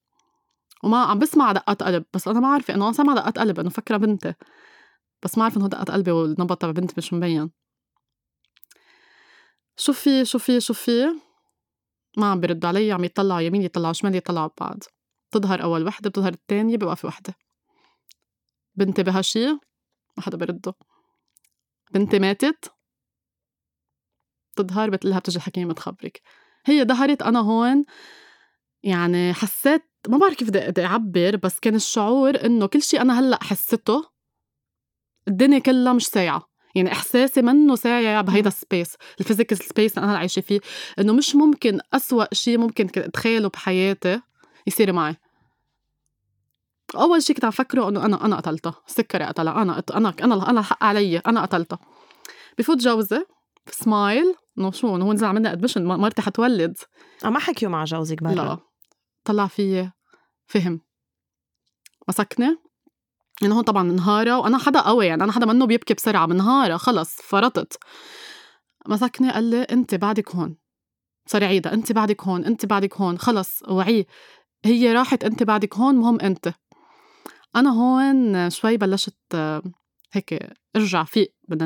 [0.84, 2.04] وما عم بسمع دقات قلب.
[2.14, 4.34] بس أنا ما عارفة إنه أنا سامعة دقات قلب إنه فكرة بنتي.
[5.22, 7.50] بس ما عارفة إنه دقات قلبي والنبض تبع بنتي مش مبين.
[9.76, 11.06] شو في شو في شو في؟
[12.16, 14.82] ما عم بيردوا علي عم يطلعوا يمين يطلعوا شمال يطلعوا ببعض
[15.30, 17.34] بتظهر أول وحدة بتظهر الثانية بوقف وحدة
[18.74, 19.46] بنتي بهالشي
[20.16, 20.74] ما حدا برده
[21.90, 22.72] بنتي ماتت
[24.58, 26.22] بتظهر بتقلها بتجي الحكيمة تخبرك
[26.64, 27.84] هي ظهرت أنا هون
[28.82, 33.44] يعني حسيت ما بعرف كيف بدي أعبر بس كان الشعور إنه كل شيء أنا هلأ
[33.44, 34.10] حسيته
[35.28, 36.50] الدنيا كلها مش سايعة.
[36.74, 40.60] يعني إحساسي منه سايع بهيدا ال space ال physical space اللي أنا عايشة فيه.
[40.98, 44.20] إنه مش ممكن أسوأ شيء ممكن أتخيله بحياتي.
[44.66, 45.16] يصير معي.
[46.94, 48.74] أول شيء كنت عم فكره إنه أنا أنا قتلتها.
[48.86, 49.62] سكري قتلها.
[49.62, 51.18] أنا أنا أنا أنا الحق علي.
[51.18, 51.78] أنا قتلتها.
[52.58, 53.24] بفوت جوزي.
[53.70, 56.76] سمايل إنه شو؟ إنه هو نزل عملنا ادمشن مرتي حتولد
[57.24, 58.58] ما حكيوا مع جوزك برا لا.
[59.24, 59.92] طلع فيي
[60.46, 60.80] فهم.
[62.08, 62.56] مسكني
[63.42, 65.24] يعني هون طبعا منهارة وأنا حدا قوي يعني.
[65.24, 66.26] أنا حدا منه بيبكي بسرعة.
[66.26, 67.16] منهارة خلص.
[67.22, 67.78] فرطت.
[68.88, 70.56] مسكني قال لي أنت بعدك هون.
[71.26, 72.44] صار يعيدها أنت بعدك هون.
[72.44, 73.18] أنت بعدك هون.
[73.18, 73.62] خلص.
[73.68, 74.06] وعي.
[74.64, 76.52] هي راحت أنت بعدك هون مهم أنت.
[77.56, 79.36] أنا هون شوي بلشت
[80.12, 81.62] هيك أرجع فيق من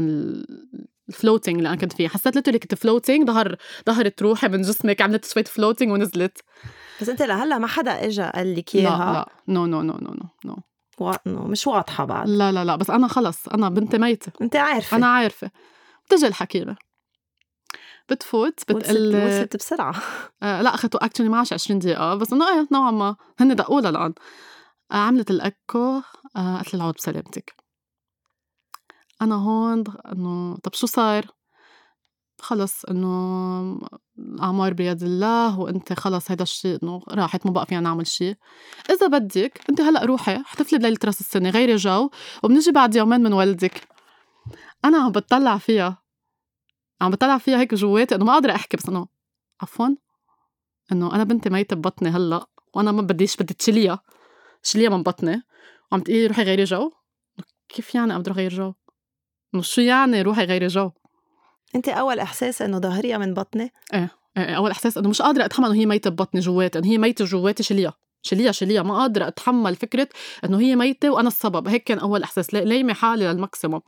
[1.08, 5.00] ال floating اللي أنا كنت فيه حسيت literally كنت floating ظهر ظهرت روحي من جسمك
[5.00, 6.38] عملت شوية floating ونزلت.
[7.00, 9.12] بس أنت لهلأ ما حدا اجى قال لك إياها؟ لا.
[9.12, 10.56] لا no no no no no
[11.26, 12.28] no مش واضحة بعد.
[12.28, 12.76] لا لا لا.
[12.76, 13.48] بس أنا خلص.
[13.48, 14.32] أنا بنت ميتة.
[14.42, 14.96] أنت عارفة.
[14.96, 15.50] أنا عارفة.
[16.06, 16.76] بتجي الحكيمة.
[18.10, 19.94] بتفوت بتقول وصلت بسرعة.
[20.42, 23.16] آه لا اخذته actually ما 20 دقيقة بس إنه إيه نوعا ما.
[23.40, 24.14] هن دقوا الان
[24.92, 26.00] آه عملت الأكو
[26.36, 27.54] آه قالت لي العود بسلامتك.
[29.22, 31.26] أنا هون إنه طب شو صار؟
[32.40, 33.80] خلص إنه
[34.18, 38.36] الأعمار بيد الله وأنت خلص هيدا الشيء إنه راحت ما بقى فينا نعمل شيء
[38.90, 42.10] إذا بدك أنت هلأ روحي احتفلي بليلة رأس السنة غيري جو
[42.42, 43.88] وبنجي بعد يومين من ولدك
[44.84, 46.03] أنا عم بتطلع فيها.
[47.00, 49.06] عم بتطلع فيها هيك جواتي إنه ما قادرة أحكي بس إنه
[49.62, 49.88] عفوا
[50.92, 54.00] إنه أنا بنتي ميتة ببطني هلأ وأنا ما بديش بدي تشيليها
[54.62, 55.42] شيليها من بطني.
[55.92, 56.90] وعم تقولي روحي غيري جو؟
[57.68, 58.72] كيف يعني بدي غير جو؟
[59.54, 60.90] إنه شو يعني روحي غيري جو؟
[61.74, 65.66] أنت أول إحساس إنه ظهريها من بطني؟ إيه إيه أول إحساس إنه مش قادرة أتحمل
[65.66, 69.76] إنه هي ميتة ببطني جواتي إنه هي ميتة جواتي شيليها شيليها شيليها ما قادرة أتحمل
[69.76, 70.08] فكرة
[70.44, 73.80] إنه هي ميتة وأنا السبب هيك كان أول إحساس لايمة حالي لل maximum.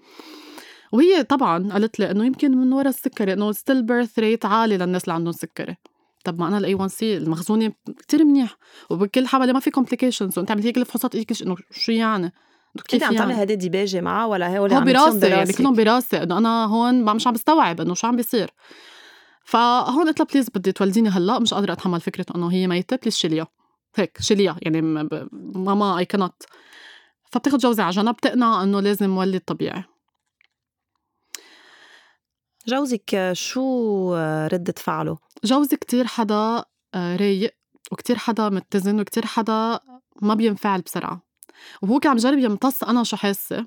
[0.92, 5.14] وهي طبعا قالت لي إنه يمكن من ورا السكري إنه stillbirth rate عالي للناس اللي
[5.14, 5.76] عندهم سكري.
[6.24, 8.56] طب ما أنا ال A1C المخزون كتير منيح
[8.90, 12.32] وبكل حمله ما في complications وأنت عملت هيك الفحوصات إنه شو يعني؟
[12.88, 16.38] كيف انت عم تعملي يعني؟ هيدي دارجة معها ولا هو براسي يعني كلهم براسي إنه
[16.38, 18.50] أنا هون مش عم بستوعب إنه شو عم بيصير.
[19.44, 23.16] فهون قلت لها please بدي تولديني هلأ مش قادرة أتحمل فكرة إنه هي ميتة please
[23.16, 23.46] شيليها.
[23.94, 24.82] هيك شيليها يعني
[25.54, 26.34] ماما اي كانت
[27.24, 29.84] فبتاخذ جوزي على جنب بتقنع إنه لازم ولد طبيعي.
[32.68, 34.14] جوزك شو
[34.52, 37.56] ردة فعله؟ جوزي كتير حدا آه، رايق
[37.92, 39.80] وكتير حدا متزن وكتير حدا
[40.22, 41.22] ما بينفعل بسرعة.
[41.82, 43.66] وهو كان عم جرب يمتص أنا شو حاسة.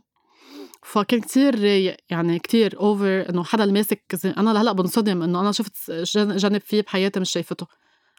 [0.84, 5.92] فكان كتير رايق يعني كتير over إنه حدا ماسك أنا لهلأ بنصدم إنه أنا شفت
[6.18, 7.68] جانب فيه بحياتي مش شايفته.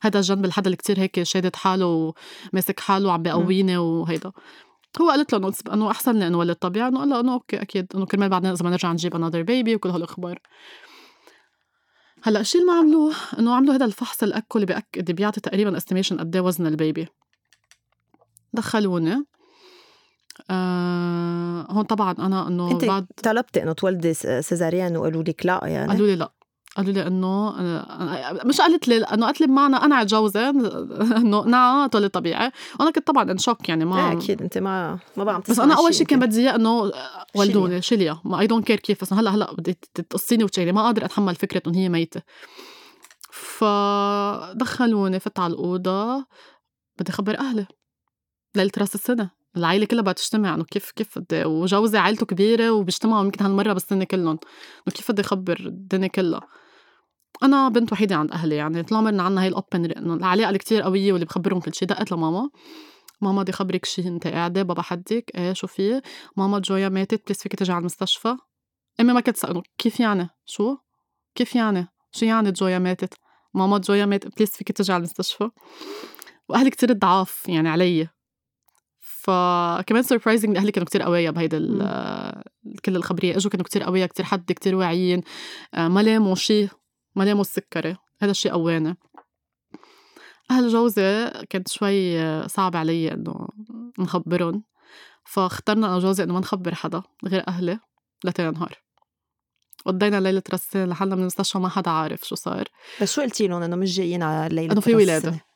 [0.02, 2.12] هذا الجنب الحدا اللي كتير هيك شادد حاله
[2.52, 4.32] وماسك حاله وعم بيقويني وهيدا.
[5.00, 6.88] هو قالت له انه أنه أحسن لي أنه ولد طبيعي.
[6.88, 7.86] أنه قال له أنه okay أكيد.
[7.94, 10.38] أنه كرمال بعدين إذا نرجع نجيب another baby وكل هالأخبار.
[12.22, 16.20] هلأ الشيء اللي ما عملوه؟ إنه عملوا هذا الفحص الاكو اللي بيأكد بيعطي تقريبا estimation
[16.20, 17.08] قد إيه وزن ال baby.
[18.52, 19.24] دخلوني.
[20.50, 26.06] آه هون طبعا أنا إنه بعد طلبتي إنه تولدي césarienne وقالوا لك لا يعني؟ قالوا
[26.06, 26.32] لي لا.
[26.76, 30.48] قالوا لي إنه آه، مش قالت لي إنه قالت لي بمعنى أنا عجوزة
[31.20, 32.52] إنه نعم تولد طبيعي.
[32.80, 35.74] وأنا كنت طبعا in shock يعني ما إيه أكيد أنت ما ما بعرف بس أنا
[35.76, 36.92] أول شيء كان بدي إياه إنه
[37.34, 38.18] ولدوني شيليها.
[38.24, 41.62] ما I don't care كيف بس هلأ هلأ بدي تقصيني وتشيلي ما قادر أتحمل فكرة
[41.66, 42.22] إنه هي ميتة.
[43.32, 46.26] فدخلوني فت على الأوضة
[46.98, 47.66] بدي أخبر أهلي.
[48.54, 49.39] ليلة رأس السنة.
[49.56, 54.04] العائله كلها بدها تجتمع إنه كيف كيف بدي وجوزي عائلته كبيرة وبيجتمعوا يمكن هالمرة بالسنه
[54.04, 54.38] كلهم
[54.86, 56.40] إنه كيف بدي أخبر الدنيا كلها؟
[57.42, 60.82] أنا بنت وحيدة عند أهلي يعني طول عمرنا عنا هاي ال open إنه العلاقة كتير
[60.82, 62.50] قوية واللي بخبرهم كل شيء دقت لماما.
[63.20, 66.00] ماما بدي خبرك شيء أنت قاعدة بابا حدك إيه شو في؟
[66.36, 68.36] ماما جويا ماتت please فيك تجي على المستشفى.
[69.00, 70.76] امي ما كنت تسأله كيف يعني؟ شو؟
[71.34, 73.14] كيف يعني؟ شو يعني جويا ماتت؟
[73.54, 75.50] ماما جويا ماتت please فيك تجي على المستشفى.
[76.48, 78.08] وأهلي كتير ضعاف يعني علي.
[79.20, 81.58] فكمان surprising أهلي كانوا كتير قوية بهيدا
[82.84, 83.36] كل الخبرية.
[83.36, 85.22] إجوا كانوا كتير قوية كتير حد كتير واعيين.
[85.74, 86.68] آه، ما لاموا شيء
[87.16, 88.96] ما لاموا السكري هذا الشيء قواني
[90.50, 93.48] أهل جوزي كانت شوي صعب علي إنه
[93.98, 94.62] نخبرهم.
[95.24, 97.78] فاخترنا أنا وجوزي إنه ما نخبر حدا غير أهلي
[98.24, 98.78] لتاني نهار.
[99.86, 102.68] قضينا ليلة رسالة لحالنا من المستشفى ما حدا عارف شو صار.
[103.02, 105.49] بس شو قلتي لهم إنه مش جايين على ليلة إنه في ولادة.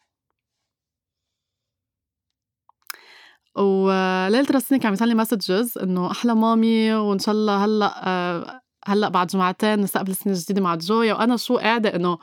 [3.57, 8.61] وليلة راس السنة كان عم يسألني مسجز إنه أحلى مامي وإن شاء الله هلأ آه،
[8.87, 11.14] هلأ بعد جمعتين نستقبل السنة الجديدة مع جويا.
[11.14, 12.19] وأنا شو قاعدة إنه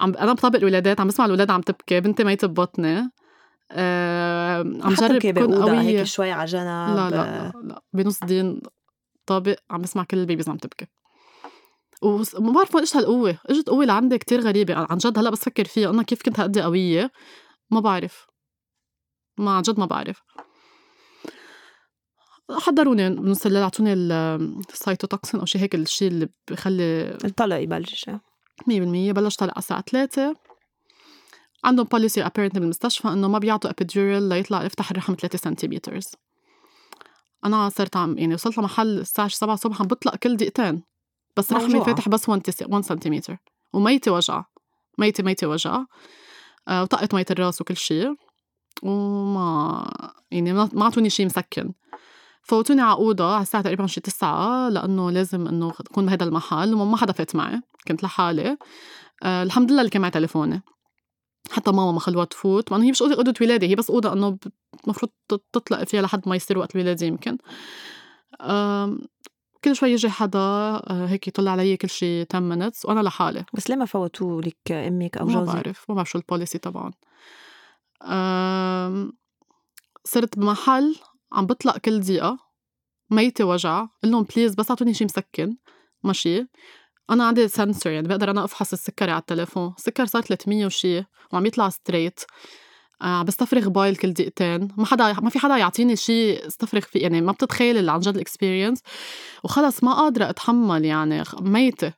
[0.00, 3.10] عم أنا بطبق الولادات عم بسمع الولاد عم تبكي بنتي ميتة ببطني
[3.70, 5.80] أه عم جرب كون قوية.
[5.80, 6.64] هيك شوي على جنب.
[6.64, 7.82] لا لا لا, لا.
[7.92, 8.60] بنص دين
[9.26, 10.86] طابق عم بسمع كل البيبيز عم تبكي.
[12.02, 14.74] وما بعرف وين إجت هالقوة، إجت قوة لعندي كتير غريبة.
[14.74, 17.12] عن جد هلأ بس فكر فيها أنا كيف كنت هالقد قوية؟
[17.70, 18.26] ما بعرف.
[19.38, 20.22] ما عن جد ما بعرف.
[22.50, 29.12] حضروني بنص الليل اعطوني ال Cytotec أو شيء هيك الشيء اللي بخلي الطلق يبلش 100%
[29.12, 30.34] بلش طلع على الساعة 3
[31.64, 36.00] عندهم policy apparently بالمستشفى إنه ما بيعطوا epidural ليطلع يفتح الرحم 3 سنتيمتر
[37.44, 40.82] أنا صرت عم يعني وصلت لمحل الساعة 7 الصبح عم بطلق كل دقيقتين.
[41.36, 41.84] بس رحمي.
[41.84, 43.36] فاتح بس 1 سنتيمتر
[43.72, 44.44] وميتي وجع.
[44.98, 45.84] ميتي ميتي وجع.
[46.68, 48.14] آه، وطقت مية الراس وكل شيء
[48.82, 49.90] وما
[50.30, 51.72] يعني ما ما أعطوني شيء مسكن.
[52.42, 56.96] فوتوني على أوضة على الساعة تقريبا شي تسعة لأنه لازم إنه اكون بهذا المحل وما
[56.96, 57.60] حدا فات معي.
[57.88, 58.56] كنت لحالي.
[59.22, 60.62] آه الحمد لله اللي كان معي تليفوني.
[61.50, 62.72] حتى ماما ما خلوها تفوت.
[62.72, 64.38] مع انه هي مش أوضة ولادي هي بس أوضة إنه
[64.84, 65.10] المفروض
[65.52, 67.38] تطلق فيها لحد ما يصير وقت الولاده يمكن.
[68.40, 68.98] آم،
[69.64, 73.44] كل شوي يجي حدا آه، هيك يطلع علي كل شي 10 minutes وأنا لحالي.
[73.54, 76.58] بس ليه ما فوتوا لك أمك أو ما جوزك؟ بعرف ما بعرف شو ال policy
[76.58, 76.92] طبعا آم،
[80.04, 80.96] صرت بمحل
[81.32, 82.38] عم بطلق كل دقيقة
[83.10, 85.56] ميتة وجع قل لهم please بس أعطوني شي مسكن
[86.04, 86.46] ماشي.
[87.10, 91.46] أنا عندي sensor يعني بقدر أنا أفحص السكري على التليفون السكر صار 300 وشي وعم
[91.46, 92.20] يطلع straight
[93.02, 94.68] آه، عم بستفرغ bile كل دقيقتين.
[94.76, 98.20] ما حدا ما في حدا يعطيني شيء استفرغ فيه يعني ما بتتخيل عن جد ال
[98.20, 98.82] experience
[99.44, 101.92] وخلص ما قادرة أتحمل يعني ميتة.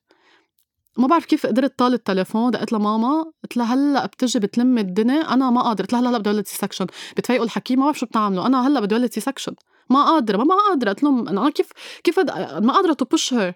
[0.98, 5.50] ما بعرف كيف قدرت طال التليفون دقت لماما قلت لها هلأ بتجي بتلم الدنيا أنا
[5.50, 5.82] ما قادرة.
[5.84, 8.46] قلت لها هلأ بدي أولد C-section بتفيقوا الحكيم ما بعرف شو بتعملوا.
[8.46, 9.54] أنا هلأ بدي أولد C-section
[9.90, 10.88] ما قادرة ما ما قادرة.
[10.90, 11.68] قلت لهم أنا كيف
[12.04, 13.54] كيف ما قادرة to push her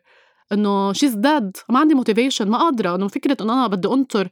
[0.53, 2.95] إنه she's dead ما عندي motivation ما قادرة.
[2.95, 4.29] إنه فكرة إنه أنا بدي أنطر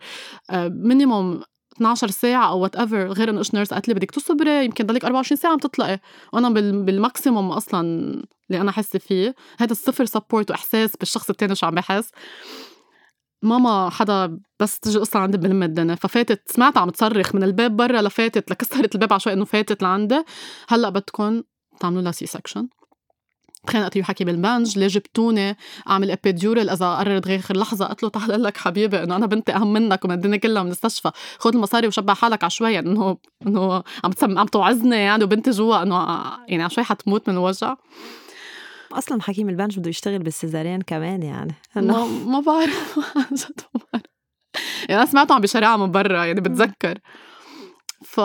[0.69, 1.41] minimum
[1.77, 5.37] 12 ساعة أو whatever غير إنه each nurse قالت لي بدك تصبري يمكن ضلك 24
[5.37, 6.01] ساعة عم تطلقي.
[6.33, 7.81] وأنا بال- بال maximum أصلا
[8.51, 9.35] اللي أنا حاسة فيه.
[9.59, 12.11] هذا الصفر support وإحساس بالشخص التاني شو عم بحس.
[13.47, 18.03] ماما حدا بس تجي أصلا عندي بلم الدنيا ففاتت سمعتها عم تصرخ من الباب برا
[18.03, 20.23] لفاتت لكسرت الباب على شوي إنه فاتت لعندي.
[20.69, 21.43] هلأ بدكم
[21.81, 22.69] تعملوا لها C-section
[23.67, 25.57] تخانقت حكي بالبنج ليه جبتوني
[25.89, 29.73] أعمل epidural إذا قررت اخر لحظة؟ قلت له تعال لك حبيبي إنه أنا بنتي أهم
[29.73, 31.11] منك ومن الدنيا كلها من المستشفى.
[31.39, 35.83] خذ المصاري وشبع حالك على شوي يعني إنه إنه عم عم توعظني يعني وبنتي جوا
[35.83, 35.97] إنه
[36.49, 37.75] يعني على شوي حتموت من الوجع.
[38.99, 41.55] أصلا حكيم البنج بده يشتغل بال césarienne كمان يعني.
[41.77, 42.99] ما, ما بعرف.
[43.17, 44.07] عن جد ما بعرف.
[44.89, 46.99] يعني أنا سمعته عم بشارعها من برا يعني بتذكر.
[48.05, 48.21] ف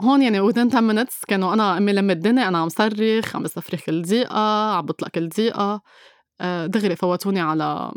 [0.00, 3.78] هون يعني within 10 minutes كانوا أنا أمي لم الدنيا أنا عم صرخ عم بستفرغ
[3.78, 5.80] كل دقيقه عم بطلق كل دقيقه
[6.40, 7.92] آه، دغري فوتوني على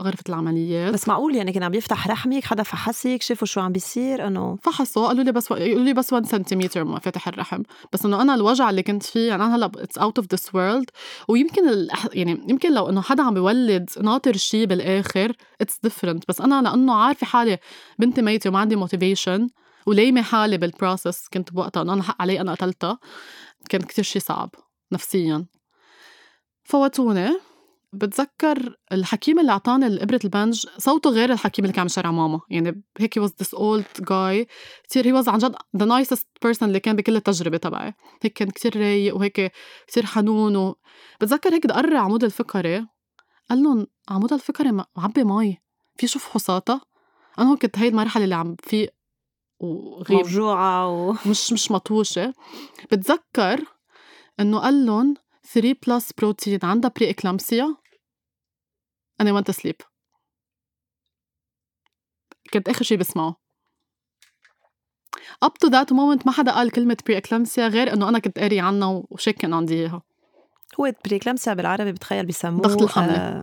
[0.00, 0.94] غرفة العمليات.
[0.94, 5.06] بس معقول يعني كان عم يفتح رحمك حدا فحسك شافوا شو عم بيصير؟ إنه فحصوا
[5.06, 7.62] قالوا لي بس قالوا لي بس 1 سنتيمتر ما فاتح الرحم.
[7.92, 10.90] بس إنه أنا الوجع اللي كنت فيه يعني أنا هلا it's out of this world
[11.28, 12.06] ويمكن الأح...
[12.12, 16.94] يعني يمكن لو إنه حدا عم بيولد ناطر شيء بالآخر it's different بس أنا لأنه
[16.94, 17.58] عارفة حالي
[17.98, 19.48] بنتي ميتة وما عندي motivation
[19.86, 22.98] ولايمة حالي بال process كنت بوقتها إنه أنا حق علي أنا قتلتها
[23.68, 24.50] كان كتير شيء صعب
[24.92, 25.46] نفسيا.
[26.64, 27.51] فوتوني.
[27.92, 32.40] بتذكر الحكيم اللي أعطاني الابره البنج صوته غير الحكيم اللي كان عم يشرع ماما.
[32.50, 34.46] يعني هيك was this old guy.
[34.88, 37.94] كثير he was عن جد the nicest person اللي كان بكل التجربة تبعي.
[38.22, 39.52] هيك كان كثير رايق وهيك
[39.86, 40.76] كثير حنون و...
[41.20, 42.86] بتذكر هيك دقرر عمود الفقري
[43.50, 45.58] قال لهم عمود الفقري معبي مي.
[45.96, 46.80] في شو فحوصاتها
[47.38, 48.88] أنا هون كنت هي المرحلة اللي عم في
[49.60, 50.18] وغيب.
[50.18, 51.12] موجوعة و...
[51.30, 52.34] مش مش مطوشة.
[52.92, 53.64] بتذكر
[54.40, 55.14] إنه قال لهم
[55.52, 57.76] 3 بلس بروتين عندها بري اكلامسيا
[59.22, 59.76] أنا وانت سليب
[62.52, 63.42] كنت آخر شيء بسمعه.
[65.44, 68.60] Up to that moment ما حدا قال كلمة بري اكلامسيا غير إنه أنا كنت قاري
[68.60, 70.02] عنها وشكن عندي إياها.
[70.80, 73.16] هو preeclampsia بالعربي بتخيل بيسموه ضغط الحمل.
[73.16, 73.42] آه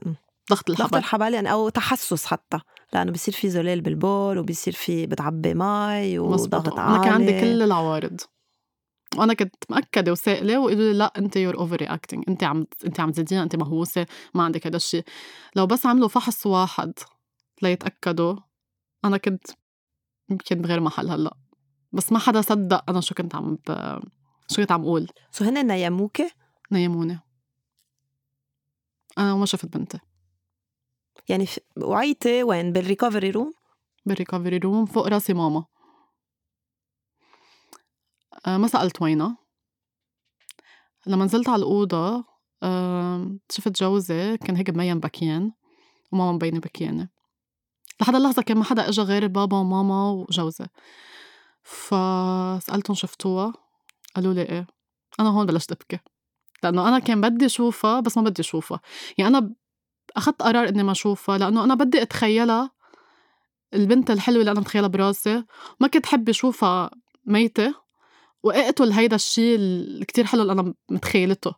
[0.50, 2.60] ضغط ضغط الحبل الحبل يعني أو تحسس حتى.
[2.94, 7.62] لأنه بصير في زلال بالبول وبصير في بتعبي مي وضغط عالي أنا كان عندي كل
[7.62, 8.22] العوارض.
[9.18, 13.44] وأنا كنت مأكدة وسائلة وقالوا لي لا أنت you're overreacting أنت عم أنت عم تزيديها
[13.44, 15.04] أنت مهووسة ما عندك هذا الشيء
[15.56, 16.94] لو بس عملوا فحص واحد
[17.62, 18.36] ليتأكدوا
[19.06, 19.48] أنا كنت
[20.30, 21.38] يمكن بغير محل هلأ.
[21.92, 24.00] بس ما حدا صدق أنا شو كنت عم ب...
[24.50, 25.08] شو كنت عم أقول.
[25.32, 26.22] so هن نيموك
[26.72, 27.20] نيموني
[29.18, 30.00] أنا وما شفت بنتي.
[31.30, 33.54] يعني في- وعيتي وين؟ بال recovery room
[34.06, 35.66] بال recovery room فوق راسي ماما.
[38.48, 39.38] ما سألت وينها
[41.08, 42.26] لما نزلت على الأوضة
[42.64, 45.52] آه، شفت جوزي كان هيك مبين بكيان
[46.12, 47.10] وماما مبينة بكيانة.
[48.02, 50.66] لحد اللحظة كان ما حدا إجا غير بابا وماما وجوزي
[51.64, 53.54] فسألتهم شفتوها
[54.16, 54.68] قالوا لي إيه
[55.20, 56.00] أنا هون بلشت أبكي.
[56.64, 58.80] لأنه أنا كان بدي أشوفها بس ما بدي أشوفها.
[59.18, 59.54] يعني أنا
[60.18, 62.72] أخذت قرار إني ما أشوفها لأنه أنا بدي أتخيلها
[63.74, 65.44] البنت الحلوة اللي أنا متخيلها براسي
[65.80, 66.92] ما كنت حب أشوفها
[67.26, 67.89] ميتة.
[68.44, 71.56] وأقتل هيدا الشيء اللي كتير حلو اللي أنا متخيلته.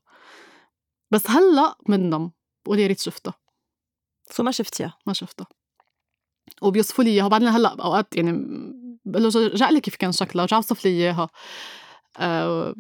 [1.11, 2.31] بس هلأ بندم
[2.65, 3.33] بقول يا ريت شفتها.
[4.29, 5.47] سو ما شفتيها؟ ما شفتها.
[6.61, 7.25] وبيوصفوا لي إياها.
[7.25, 8.31] وبعدين هلأ أوقات يعني
[9.05, 11.29] بقول له رجع لي كيف كان شكلها رجع أوصف لي إياها.
[12.19, 12.75] أه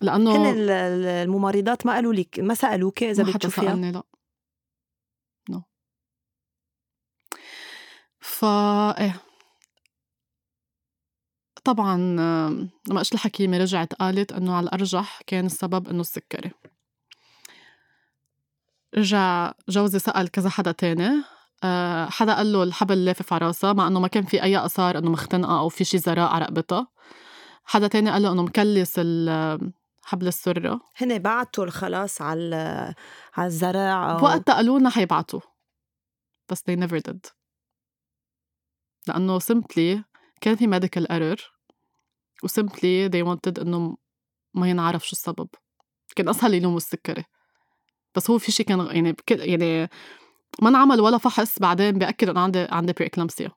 [0.00, 0.70] لأنه هن ال-
[1.06, 4.02] الممرضات ما قالوا لك ما سالوك إذا بتشوفيها سألني لا.
[5.50, 5.62] no
[8.20, 9.20] ف إيه.
[11.68, 11.96] طبعا
[12.88, 16.50] لما اجت الحكيمة رجعت قالت إنه على الأرجح كان السبب إنه السكري
[18.94, 21.10] رجع جوزي سأل كذا حدا تاني
[21.64, 24.98] آه، حدا قال له الحبل لافف على راسها مع إنه ما كان في أي آثار
[24.98, 26.88] إنه مختنقة أو في شي زراء على رقبتها
[27.64, 32.94] حدا تاني قال له إنه مكلس ال- حبل السره هن بعتوا خلاص على
[33.36, 35.40] على الزراع أو بوقتها قالوا لنا حيبعتوا
[36.48, 37.30] بس they never did.
[39.06, 40.02] لأنه simply
[40.40, 41.57] كان في medical error.
[42.42, 43.96] و simply they wanted إنه
[44.54, 45.48] ما ينعرف شو السبب.
[46.16, 47.24] كان أسهل يلوموا السكري.
[48.14, 49.88] بس هو في شي كان يعني بكل يعني
[50.62, 53.50] ما انعمل ولا فحص بعدين بأكد إنه عندي عندي preeclampsia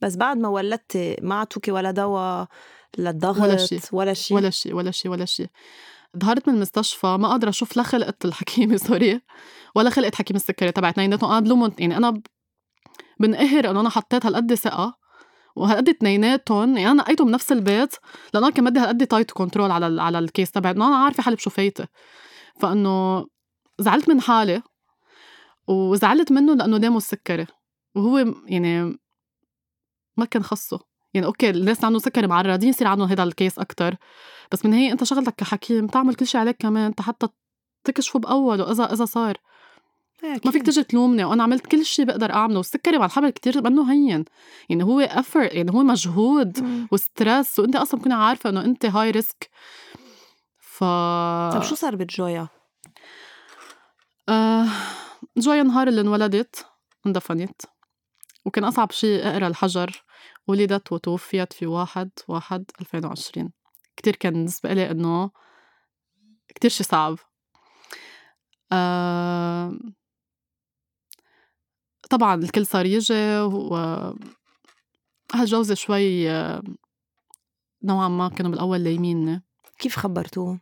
[0.00, 2.48] بس بعد ما ولدتي ما عطوكي ولا دواء
[2.98, 3.80] للضغط ولا شي.
[3.92, 4.36] ولا شيء.
[4.36, 5.46] ولا شي ولا شي ولا شي
[6.18, 9.20] ظهرت من المستشفى ما قادرة أشوف لا خلقة الحكيمة sorry
[9.76, 12.26] ولا خلقة حكيم السكري تبعت اثنيناتهم أنا بلومهم يعني أنا ب-
[13.20, 14.98] بنقهر إنه أنا حطيت هالقد ثقة.
[15.56, 17.94] وهالقد اثنيناتهم يعني أنا نقيتهم بنفس البيت
[18.34, 20.72] أنا كان بدي هالقد tight control على على ال case تبعي.
[20.72, 21.86] إنه أنا عارفة حالي بشو فايتة.
[22.60, 23.26] فإنه
[23.78, 24.62] زعلت من حالي
[25.68, 27.46] وزعلت منه لأنه دامه السكري
[27.94, 28.98] وهو يعني
[30.16, 30.80] ما كان خصه.
[31.14, 33.96] يعني okay الناس اللي عندهم سكري معرضين يصير عندهم هذا ال case أكتر.
[34.52, 36.92] بس من هي أنت شغلتك كحكيم تعمل كل شيء عليك كمان.
[37.00, 37.28] حتى
[37.84, 39.36] تكشفه بأوله اذا إذا صار.
[40.44, 43.92] ما فيك تجي تلومني وأنا عملت كل شيء بقدر أعمله والسكري مع الحبل كتير منه
[43.92, 44.24] هين.
[44.68, 46.58] يعني هو effort يعني هو مجهود.
[46.92, 49.50] و stress وأنت أصلا بتكوني عارفة إنه أنت high risk
[50.58, 50.84] ف
[51.52, 52.48] طب شو صار بجويا؟
[54.28, 54.66] آه
[55.36, 56.66] جويا النهار اللي انولدت
[57.06, 57.62] اندفنت.
[58.44, 60.04] وكان أصعب شيء أقرأ الحجر.
[60.48, 63.52] ولدت وتوفيت في واحد واحد 2020
[63.96, 65.30] كتير كان بالنسبة لي إنه
[66.54, 67.18] كتير شي صعب.
[68.72, 69.78] آه
[72.10, 73.76] طبعا الكل صار يجي و
[75.34, 76.28] أهل جوزي شوي
[77.82, 79.42] نوعا ما كانوا بالأول لايميني
[79.78, 80.60] كيف خبرتوه؟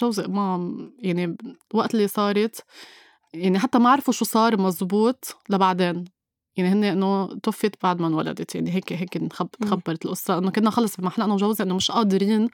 [0.00, 1.36] جوزي ما يعني
[1.74, 2.64] وقت اللي صارت
[3.34, 6.04] يعني حتى ما عرفوا شو صار مزبوط لبعدين
[6.56, 9.18] يعني هن إنه توفت بعد ما انولدت يعني هيك هيك.
[9.60, 12.48] تخبرت القصة إنه كنا خلص بمحل أنا وجوزي إنه مش قادرين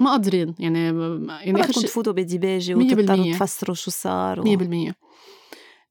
[0.00, 0.86] ما قادرين يعني
[1.28, 3.32] يعني اخر شيء تفوتوا بديباجة مية وتضطروا.
[3.32, 4.44] تفسروا شو صار و...
[4.90, 4.92] 100%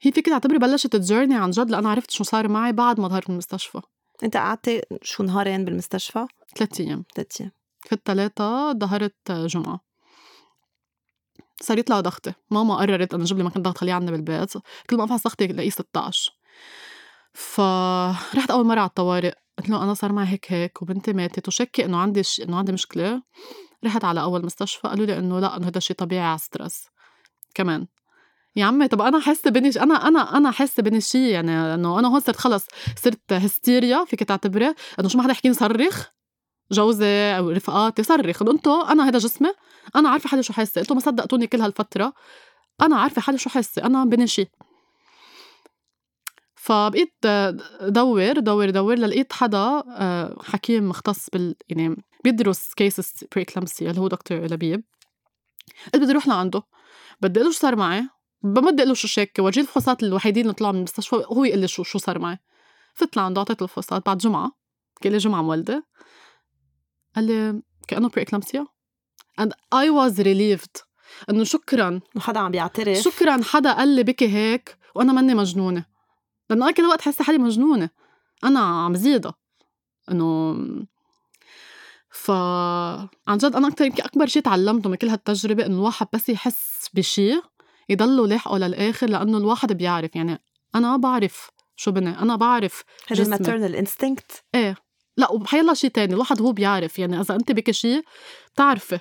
[0.02, 3.30] هي فيك تعتبري بلشت الجيرني عن جد لأنا عرفت شو صار معي بعد ما ظهرت
[3.30, 3.82] من المستشفى.
[4.24, 6.26] أنت قعدتي شو نهارين بالمستشفى؟
[6.58, 7.04] ثلاث أيام.
[7.16, 7.52] ثلاث أيام.
[7.82, 9.80] في الثلاثة ظهرت جمعة.
[11.62, 12.34] صارت لها ضغطة.
[12.52, 14.54] ماما قررت إنه جيب لي مكان ضغط خليه عندنا بالبيت.
[14.90, 16.34] كل ما افحص ضغطي لاقيه 16
[17.34, 19.34] فرحت أول مرة على الطوارئ.
[19.58, 22.42] قلت له أنا صار معي هيك هيك وبنتي ماتت وشكي إنه عندي ش...
[22.42, 23.22] إنه عندي مشكلة.
[23.86, 26.88] رحت على أول مستشفى قالوا لي إنه لا إنه هذا شيء طبيعي على stress
[27.54, 27.88] كمان.
[28.58, 29.78] يا عمي طب أنا حاسة بيني ش...
[29.78, 32.65] أنا أنا أنا حاسة بيني شيء يعني إنه أنا هون صرت خلص
[33.04, 36.10] صرت هستيريا فيك تعتبري إنه شو ما حدا يحكيني صرخ
[36.72, 39.50] جوزي أو رفقاتي صرخ إنه أنتو أنا هذا جسمي
[39.96, 42.13] أنا عارفة حالي شو حاسة انتو ما صدقتوني كل هالفترة
[42.82, 44.48] أنا عارفة حالي شو حاسة أنا بيني شي
[46.56, 47.13] فبقيت
[47.82, 54.02] دور دور دور ل لقيت حدا آه، حكيم مختص بال يعني بيدرس cases preeclampsia اللي
[54.02, 54.84] هو دكتور لبيب.
[55.93, 56.63] قلت بدي أروح لعنده
[57.22, 58.08] بدي أقول شو صار معي.
[58.43, 61.84] بمد له شو شاكه ورجيه الفحوصات الوحيدين اللي طلعوا من المستشفى هو يقول لي شو
[61.84, 62.38] شو صار معي.
[62.93, 64.52] فت لعنده اعطيته الفحوصات بعد جمعة
[65.04, 65.88] قال لي جمعة مولدة.
[67.15, 68.68] قال لي كأنه preeclampsia
[69.41, 70.84] and I was relieved.
[71.30, 72.00] إنه شكرا.
[72.15, 72.97] وحدا عم بيعترف.
[72.97, 75.86] شكرا حدا قال لي بكي هيك وأنا ماني مجنونة.
[76.50, 77.89] لأنه أنا كل وقت حاسة حالي مجنونة.
[78.43, 79.34] أنا عم زيدها
[80.12, 80.58] إنه
[82.10, 82.32] ف
[83.28, 86.89] عن جد أنا أكثر يمكن أكبر شيء تعلمته من كل هالتجربة إنه الواحد بس يحس
[86.93, 87.41] بشيء
[87.89, 90.15] يضله لاحقه للآخر لأنه الواحد بيعرف.
[90.15, 90.43] يعني
[90.76, 93.23] أنا بعرف شو بني أنا بعرف هذا.
[93.24, 94.76] ال maternal instinct إيه.
[95.17, 97.00] لا وبحيلا شيء تاني الواحد هو بيعرف.
[97.00, 98.04] يعني إذا أنت بك شيء
[98.54, 99.00] بتعرفي.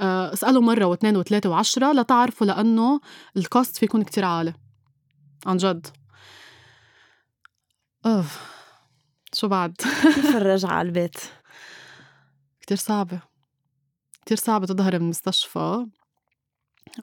[0.00, 3.00] آه، اسأله مرة واثنين وثلاثة وعشرة لتعرفوا لأنه
[3.36, 4.54] الكوست فيه يكون كتير عالي.
[5.46, 5.86] عن جد.
[8.06, 8.60] أوف.
[9.32, 9.76] شو بعد؟
[10.14, 11.16] كيف الرجعة على البيت؟
[12.60, 13.20] كتير صعبة.
[14.24, 15.86] كتير صعبة تظهري من المستشفى.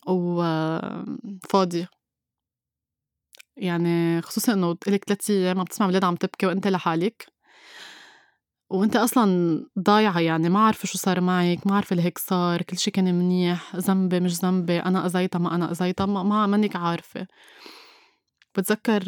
[0.07, 1.89] وفاضية
[3.57, 7.37] يعني خصوصا إنه تقلك ثلاث أيام عم تسمع أولاد عم تبكي وأنت لحالك.
[8.69, 12.93] وأنت أصلا ضايعة يعني ما عارفة شو صار معك ما عارفة هيك صار كل شيء
[12.93, 17.27] كان منيح ذنبي مش ذنبي أنا أذيتها ما أنا أذيتها ما, ما منك عارفة.
[18.55, 19.03] بتذكر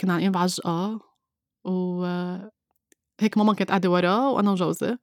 [0.00, 1.00] كنا عالقين بعجقه
[1.64, 2.50] و آه،
[3.20, 4.96] هيك ماما كانت قاعدة ورا وأنا وجوزي.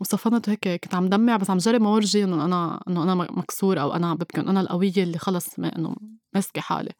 [0.00, 3.80] وصفنت وهيك كنت عم دمع بس عم جرب ما ورجي إنه أنا إنه أنا مكسور
[3.80, 5.96] أو أنا ببكي أنا القوية اللي خلص إنه
[6.34, 6.92] ماسكة حالي.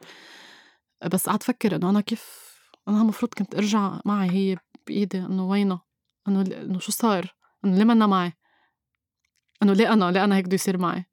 [1.12, 2.54] بس قعدت أفكر إنه أنا كيف
[2.88, 5.82] أنا المفروض كنت أرجع معي هي بإيدي إنه وينها؟
[6.28, 7.34] إنه إنه شو صار؟
[7.64, 8.32] إنه ليه منا معي؟
[9.62, 11.04] إنه ليه أنا؟ ليه أنا هيك بده يصير معي؟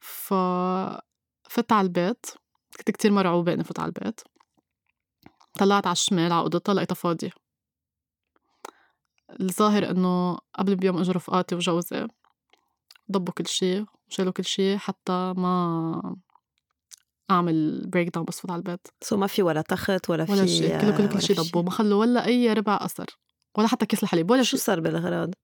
[0.00, 0.34] ف
[1.48, 2.26] فت على البيت
[2.78, 4.20] كنت كتير مرعوبة إني فوت على البيت.
[5.58, 7.30] طلعت على الشمال على أوضتها لقيتها فاضية.
[9.40, 12.06] الظاهر إنه قبل بيوم إجوا رفقاتي وجوزي
[13.12, 16.16] ضبوا كل شي وشالوا كل شي حتى ما
[17.30, 18.88] أعمل breakdown بس فوت على البيت.
[19.00, 21.70] so ما في ولا تخت ولا, ولا في شيء كله كله كل شيء ضبوا ما
[21.70, 23.06] خلوا ولا أي ربع اثر
[23.58, 25.34] ولا حتى كيس الحليب ولا شو صار بالاغراض؟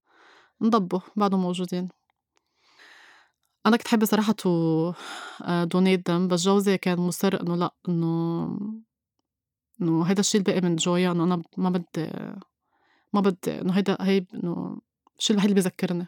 [0.63, 1.89] انضبوا بعدهم موجودين.
[3.67, 4.93] أنا كنت حابة صراحة to
[5.63, 8.59] donate them بس جوزي كان مصر إنه لأ انه
[9.83, 12.11] إنه هيدا الشيء الباقي من جويا إنه أنا ما بدي
[13.13, 14.81] ما بدي إنه هيدا هي إنه
[15.19, 16.07] الشيء الوحيد اللي بيذكرني؟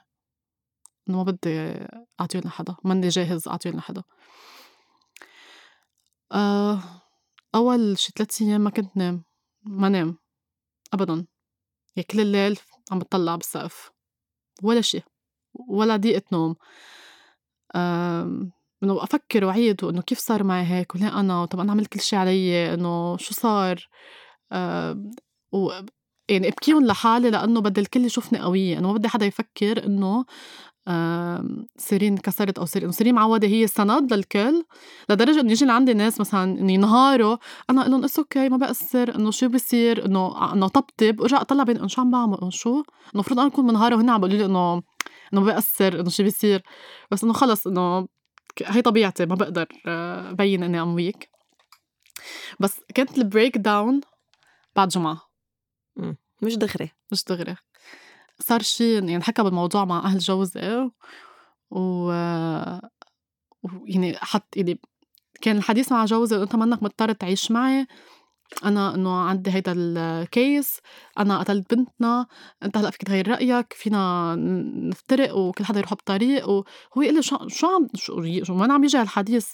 [1.08, 1.86] إنه ما بدي
[2.20, 4.02] أعطيه لحدا ماني جاهز أعطيه لحدا.
[6.32, 6.82] آه
[7.54, 9.24] أول شي ثلاث أيام ما كنت نام
[9.62, 10.18] ما نام
[10.92, 11.26] أبدا.
[11.96, 12.58] يعني كل الليل
[12.92, 13.90] عم بطلع بالسقف
[14.62, 15.02] ولا شي
[15.54, 16.56] ولا دقيقة نوم.
[18.82, 22.16] إنه أفكر وأعيد وإنه كيف صار معي هيك وليه أنا طب أنا عملت كل شي
[22.16, 23.88] علي إنه شو صار؟
[25.52, 25.70] و
[26.30, 30.24] يعني ابكيهم لحالي لأنه بدي الكل يشوفني قوية أنا ما بدي حدا يفكر إنه
[31.76, 34.64] سيرين كسرت أو سيرين سيرين معودة هي سند للكل
[35.08, 37.36] لدرجة إنه يجي لعندي ناس مثلا إنه ينهاروا
[37.70, 41.20] أنا أقول لهم it's okay ما بأثر إنه شو بصير إنه إنه طبطب.
[41.20, 44.10] وارجع أطلع بين إنه شو عم بعمل؟ إنه شو؟ إنه المفروض أنا اكون منهارة وهن
[44.10, 44.82] عم بيقولوا لي إنه
[45.32, 46.62] إنه ما بأثر إنه شو بيصير؟
[47.10, 48.08] بس إنه خلص إنه
[48.66, 51.30] هي طبيعتي ما بقدر آه، بين إني I'm weak
[52.60, 54.00] بس كانت ال breakdown
[54.76, 55.29] بعد جمعة.
[56.42, 56.90] مش دغري.
[57.12, 57.56] مش دغري.
[58.40, 60.90] صار شي يعني حكى بالموضوع مع أهل جوزي
[61.70, 62.10] و
[63.62, 64.80] ويعني حط يعني
[65.42, 67.86] كان الحديث مع جوزي انت منك مضطر تعيش معي
[68.64, 70.80] أنا إنه عندي هيدا الكيس
[71.18, 72.26] أنا قتلت بنتنا
[72.62, 76.64] أنت هلأ فيك تغير رأيك فينا نفترق وكل حدا يروح بطريق وهو
[76.96, 78.20] يقول لي شو شو عم شو,
[78.50, 79.48] وين عم يجي هالحديث؟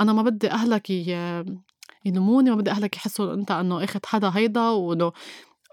[0.00, 0.90] أنا ما بدي أهلك
[2.04, 5.12] يلوموني ما بدي أهلك يحسوا إنت إنه اخذ حدا هيدا وانه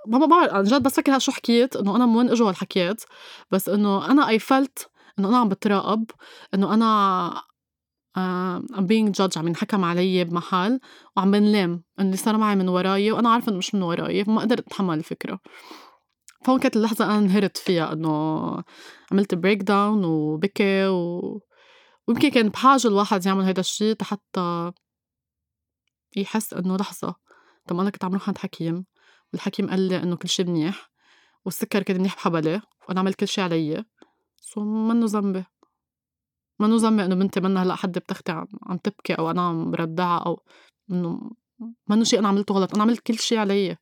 [0.07, 3.03] ما بعرف عن جد بس فكر شو حكيت إنه أنا من وين إجوا هالحكيات
[3.51, 6.05] بس إنه أنا I felt إنه أنا عم بتراقب
[6.53, 7.43] إنه أنا
[8.17, 10.79] I'm being judged عم ينحكم علي بمحل
[11.17, 14.41] وعم بنلام انه اللي صار معي من وراي وأنا عارفة إنه مش من وراي فما
[14.41, 15.39] قدرت أتحمل الفكرة.
[16.45, 18.63] فهون كانت اللحظة أنا انهرت فيها إنه
[19.11, 21.41] عملت breakdown وبكي و...
[22.07, 24.71] ويمكن كان بحاجة الواحد يعمل هيدا الشيء حتى
[26.17, 27.15] يحس إنه لحظة.
[27.67, 28.85] طب أنا كنت عم روح عند حكيم
[29.33, 30.91] والحكيم قال لي إنه كل شيء منيح
[31.45, 33.85] والسكر كان منيح بحبلي وأنا عملت كل شيء علي.
[34.41, 35.45] so منه ذنبي؟
[36.59, 40.23] منه ذنبي إنه بنتي منا هلا حد بتختي عم, عم تبكي أو أنا عم بردعها
[40.25, 40.43] أو
[40.91, 41.31] إنه
[41.89, 43.77] منه شيء أنا عملته غلط أنا عملت كل شيء علي.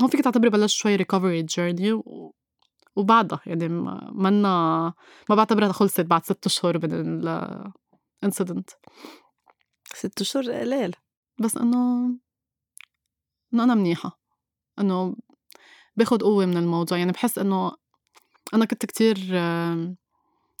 [0.00, 2.34] هون فيك تعتبري بلشت شوي recovery journey و...
[2.96, 3.68] وبعدها يعني
[4.12, 4.94] منا
[5.30, 6.92] ما بعتبرها خلصت بعد ست اشهر من
[8.22, 8.70] ال incident
[9.94, 10.94] ست اشهر قليل.
[11.40, 12.08] بس إنه
[13.56, 14.20] إنه أنا منيحة
[14.78, 15.16] إنه
[15.96, 16.98] باخد قوة من الموضوع.
[16.98, 17.72] يعني بحس إنه
[18.54, 19.18] أنا كنت كتير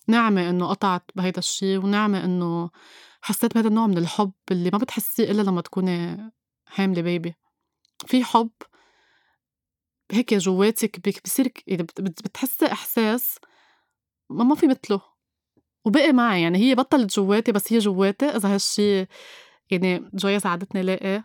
[0.08, 2.70] ناعمة إنه قطعت بهيدا الشي وناعمة إنه
[3.22, 6.30] حسيت بهذا النوع من الحب اللي ما بتحسيه إلا لما تكوني
[6.66, 7.34] حاملة بيبي
[8.06, 8.50] في حب
[10.10, 13.38] هيك جواتك بصير يعني بتحسي إحساس
[14.30, 15.00] ما ما في مثله.
[15.84, 18.26] وبقي معي يعني هي بطلت جواتي بس هي جواتي.
[18.26, 19.06] إذا هالشي
[19.70, 21.24] يعني جويا ساعدتني لاقي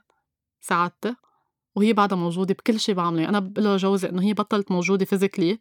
[0.62, 1.16] سعادتي
[1.76, 5.60] وهي بعدها موجودة بكل شيء بعمله أنا بقول لجوزي إنه هي بطلت موجودة فيزيكلي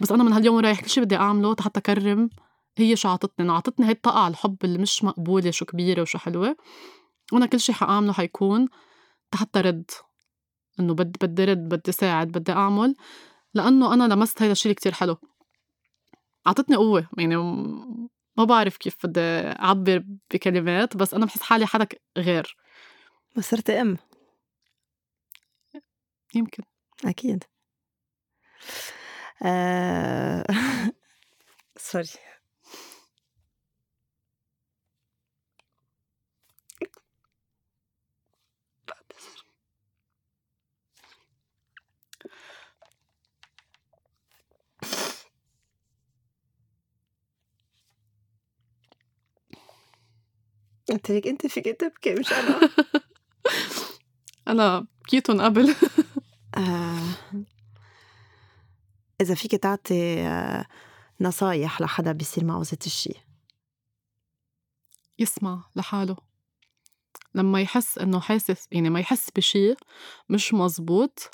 [0.00, 2.30] بس أنا من هاليوم رايح كل شيء بدي أعمله حتى أكرم
[2.78, 6.18] هي شو عطتني؟ إنه عطتني هاي الطاقة على الحب اللي مش مقبولة شو كبيرة وشو
[6.18, 6.56] حلوة.
[7.32, 8.68] وأنا كل شيء حأعمله حيكون
[9.34, 9.90] حتى رد
[10.80, 12.94] إنه بدي بدي رد بدي ساعد بدي أعمل.
[13.54, 15.16] لأنه أنا لمست هيدا الشيء كتير حلو.
[16.46, 17.08] عطتني قوة.
[17.18, 17.36] يعني
[18.36, 21.86] ما بعرف كيف بدي أعبر بكلمات بس أنا بحس حالي حدا
[22.18, 22.56] غير.
[23.40, 23.96] صرت أم.
[26.34, 26.62] يمكن.
[27.04, 27.44] أكيد.
[29.42, 30.44] آه...
[31.76, 32.08] سوري
[50.90, 52.60] انت فيك أنت فيك تبكي مش أنا.
[54.48, 55.74] أنا بكيتهم قبل.
[56.58, 56.98] آه.
[59.20, 60.66] إذا فيك تعطي آه،
[61.20, 63.16] نصايح لحدا بيصير معه ذات الشيء
[65.18, 66.16] يسمع لحاله.
[67.34, 69.74] لما يحس إنه حاسس يعني ما يحس بشي
[70.28, 71.30] مش مزبوط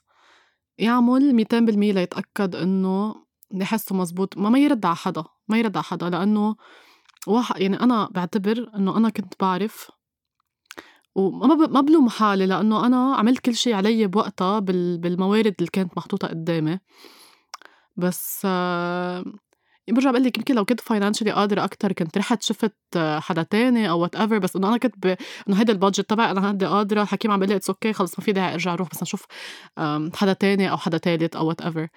[0.79, 3.15] يعمل ميتين بالمية ليتأكد إنه
[3.53, 6.57] يحسه مزبوط ما ما يرد على حدا ما يرد على حدا لأنه
[7.27, 9.91] واحد يعني أنا بعتبر إنه أنا كنت بعرف
[11.15, 16.29] وما ما بلوم حالي لأنه أنا عملت كل شي علي بوقتها بالموارد اللي كانت محطوطة
[16.29, 16.79] قدامي.
[17.97, 19.25] بس آه
[19.91, 24.01] برجع بقول لك يمكن لو كنت financially قادرة أكتر كنت رحت شفت حدا تاني أو
[24.01, 25.17] whatever بس إنه أنا كنت ب...
[25.49, 27.03] إنه هيدا ال budget تبعي أنا هدي قادرة.
[27.03, 29.27] الحكيم عم بيقول لي it's okay خلص ما في داعي أرجع أروح بس نشوف
[30.15, 31.89] حدا تاني أو حدا تالت أو whatever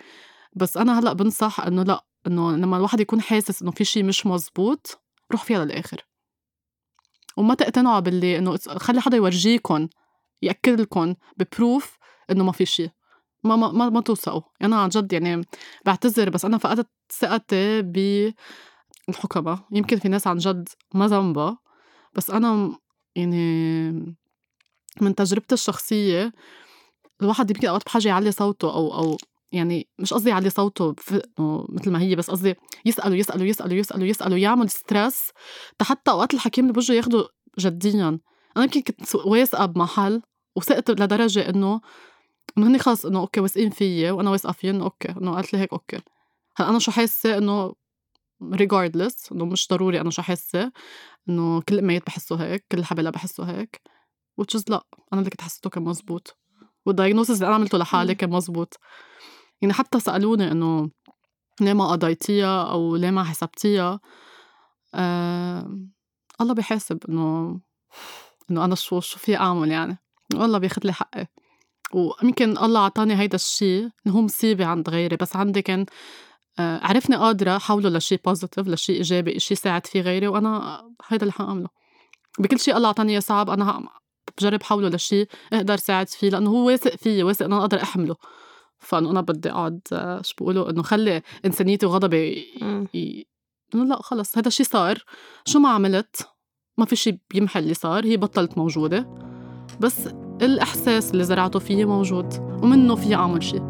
[0.55, 4.25] بس أنا هلأ بنصح إنه لأ إنه لما الواحد يكون حاسس إنه في شي مش
[4.25, 5.01] مزبوط
[5.31, 6.06] روح فيها للآخر.
[7.37, 9.87] وما تقتنعوا باللي إنه خلي حدا يورجيكم
[10.41, 11.97] يأكد لكم ببروف
[12.31, 12.89] إنه ما في شي.
[13.43, 14.41] ما ما ما, ما توثقوا.
[14.61, 15.45] أنا عن جد يعني
[15.85, 16.87] بعتذر بس أنا فقدت
[17.19, 17.81] ثقتي
[19.07, 19.59] بالحكماء.
[19.71, 21.57] يمكن في ناس عن جد ما ذنبها
[22.15, 22.79] بس أنا
[23.15, 23.91] يعني
[25.01, 26.33] من تجربتي الشخصية
[27.21, 29.17] الواحد يمكن أوقات بحاجة يعلي صوته أو أو
[29.51, 30.95] يعني مش قصدي يعلي صوته
[31.69, 35.31] مثل ما هي بس قصدي يسألوا يسألوا يسألوا يسألوا يسألوا يعمل stress
[35.81, 37.27] حتى اوقات الحكيم اللي بوجهه ياخده
[37.59, 38.19] جديا.
[38.57, 40.21] أنا يمكن كنت واثقة بمحل
[40.55, 41.81] وثقت لدرجة إنه
[42.57, 45.73] إنه هن خلص إنه okay واثقين فيي وأنا واثقة فيهم okay إنه قالت لي هيك
[45.73, 45.99] okay.
[46.57, 47.73] هلأ أنا شو حاسة إنه
[48.43, 50.71] regardless إنه مش ضروري أنا شو حاسة
[51.29, 53.81] إنه كل الاميات بحسوا هيك كل الحبلة بحسوا هيك
[54.41, 54.83] which is لأ
[55.13, 56.37] أنا اللي كنت حسيته كان مزبوط.
[56.85, 58.77] وال diagnosis اللي أنا عملته لحالي كان مزبوط.
[59.61, 60.89] يعني حتى سألوني إنه
[61.61, 63.99] ليه ما قضيتيها أو ليه ما حسبتيها
[64.95, 65.87] آه
[66.41, 67.59] الله بيحاسب إنه
[68.51, 69.97] إنه أنا شو شو في أعمل يعني.
[70.35, 71.27] والله بياخذ لي حقي.
[71.93, 75.85] ويمكن الله عطاني هيدا الشيء هو مصيبة عند غيري بس عندي كان
[76.59, 81.33] آه، عرفني قادرة حوله لشيء positive لشيء إيجابي شيء ساعد فيه غيري وأنا هيدا اللي
[81.33, 81.69] حأعمله.
[82.39, 83.89] بكل شيء الله عطاني إياه صعب أنا
[84.37, 88.15] بجرب حوله لشيء أقدر ساعد فيه لأنه هو واثق فيي واثق إنه أنا أقدر أحمله.
[88.79, 92.45] فإنه أنا بدي أقعد آه، شو بقولوا إنه خلي إنسانيتي وغضبي
[92.93, 93.27] ي...
[93.75, 95.03] إنه لا خلص هذا الشيء صار.
[95.45, 96.27] شو ما عملت
[96.77, 99.09] ما في شيء بيمحى اللي صار هي بطلت موجودة.
[99.79, 100.07] بس
[100.41, 103.63] الإحساس اللي زرعته فيي موجود ومنه في أعمل شيء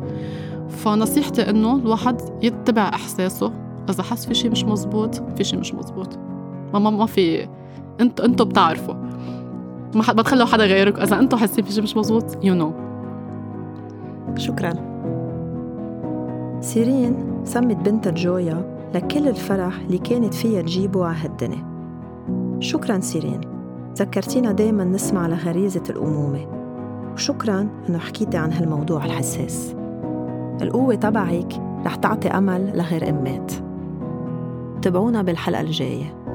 [0.70, 3.54] فنصيحتي إنه الواحد يتبع إحساسه.
[3.90, 6.18] إذا حس في شيء مش مزبوط في شيء مش مزبوط.
[6.74, 7.50] ما ما, ما في
[8.02, 8.94] إنت أنتوا بتعرفوا.
[9.96, 11.00] ما حد بتخلوا حدا غيرك.
[11.00, 14.40] إذا أنتوا حاسين في شيء مش مزبوط you know.
[14.40, 14.97] شكرا.
[16.62, 21.66] سيرين سمت بنتها جويا لكل الفرح اللي كانت فيها تجيبه على هالدنيا.
[22.60, 23.42] شكرا سيرين
[23.98, 26.48] ذكرتينا دايما نسمع لغريزة الأمومة.
[27.14, 29.76] وشكرا إنه حكيتي عن هالموضوع الحساس.
[30.62, 31.54] القوة تبعك
[31.86, 33.52] رح تعطي أمل لغير أمات.
[34.82, 36.27] تابعونا بالحلقة الجاية.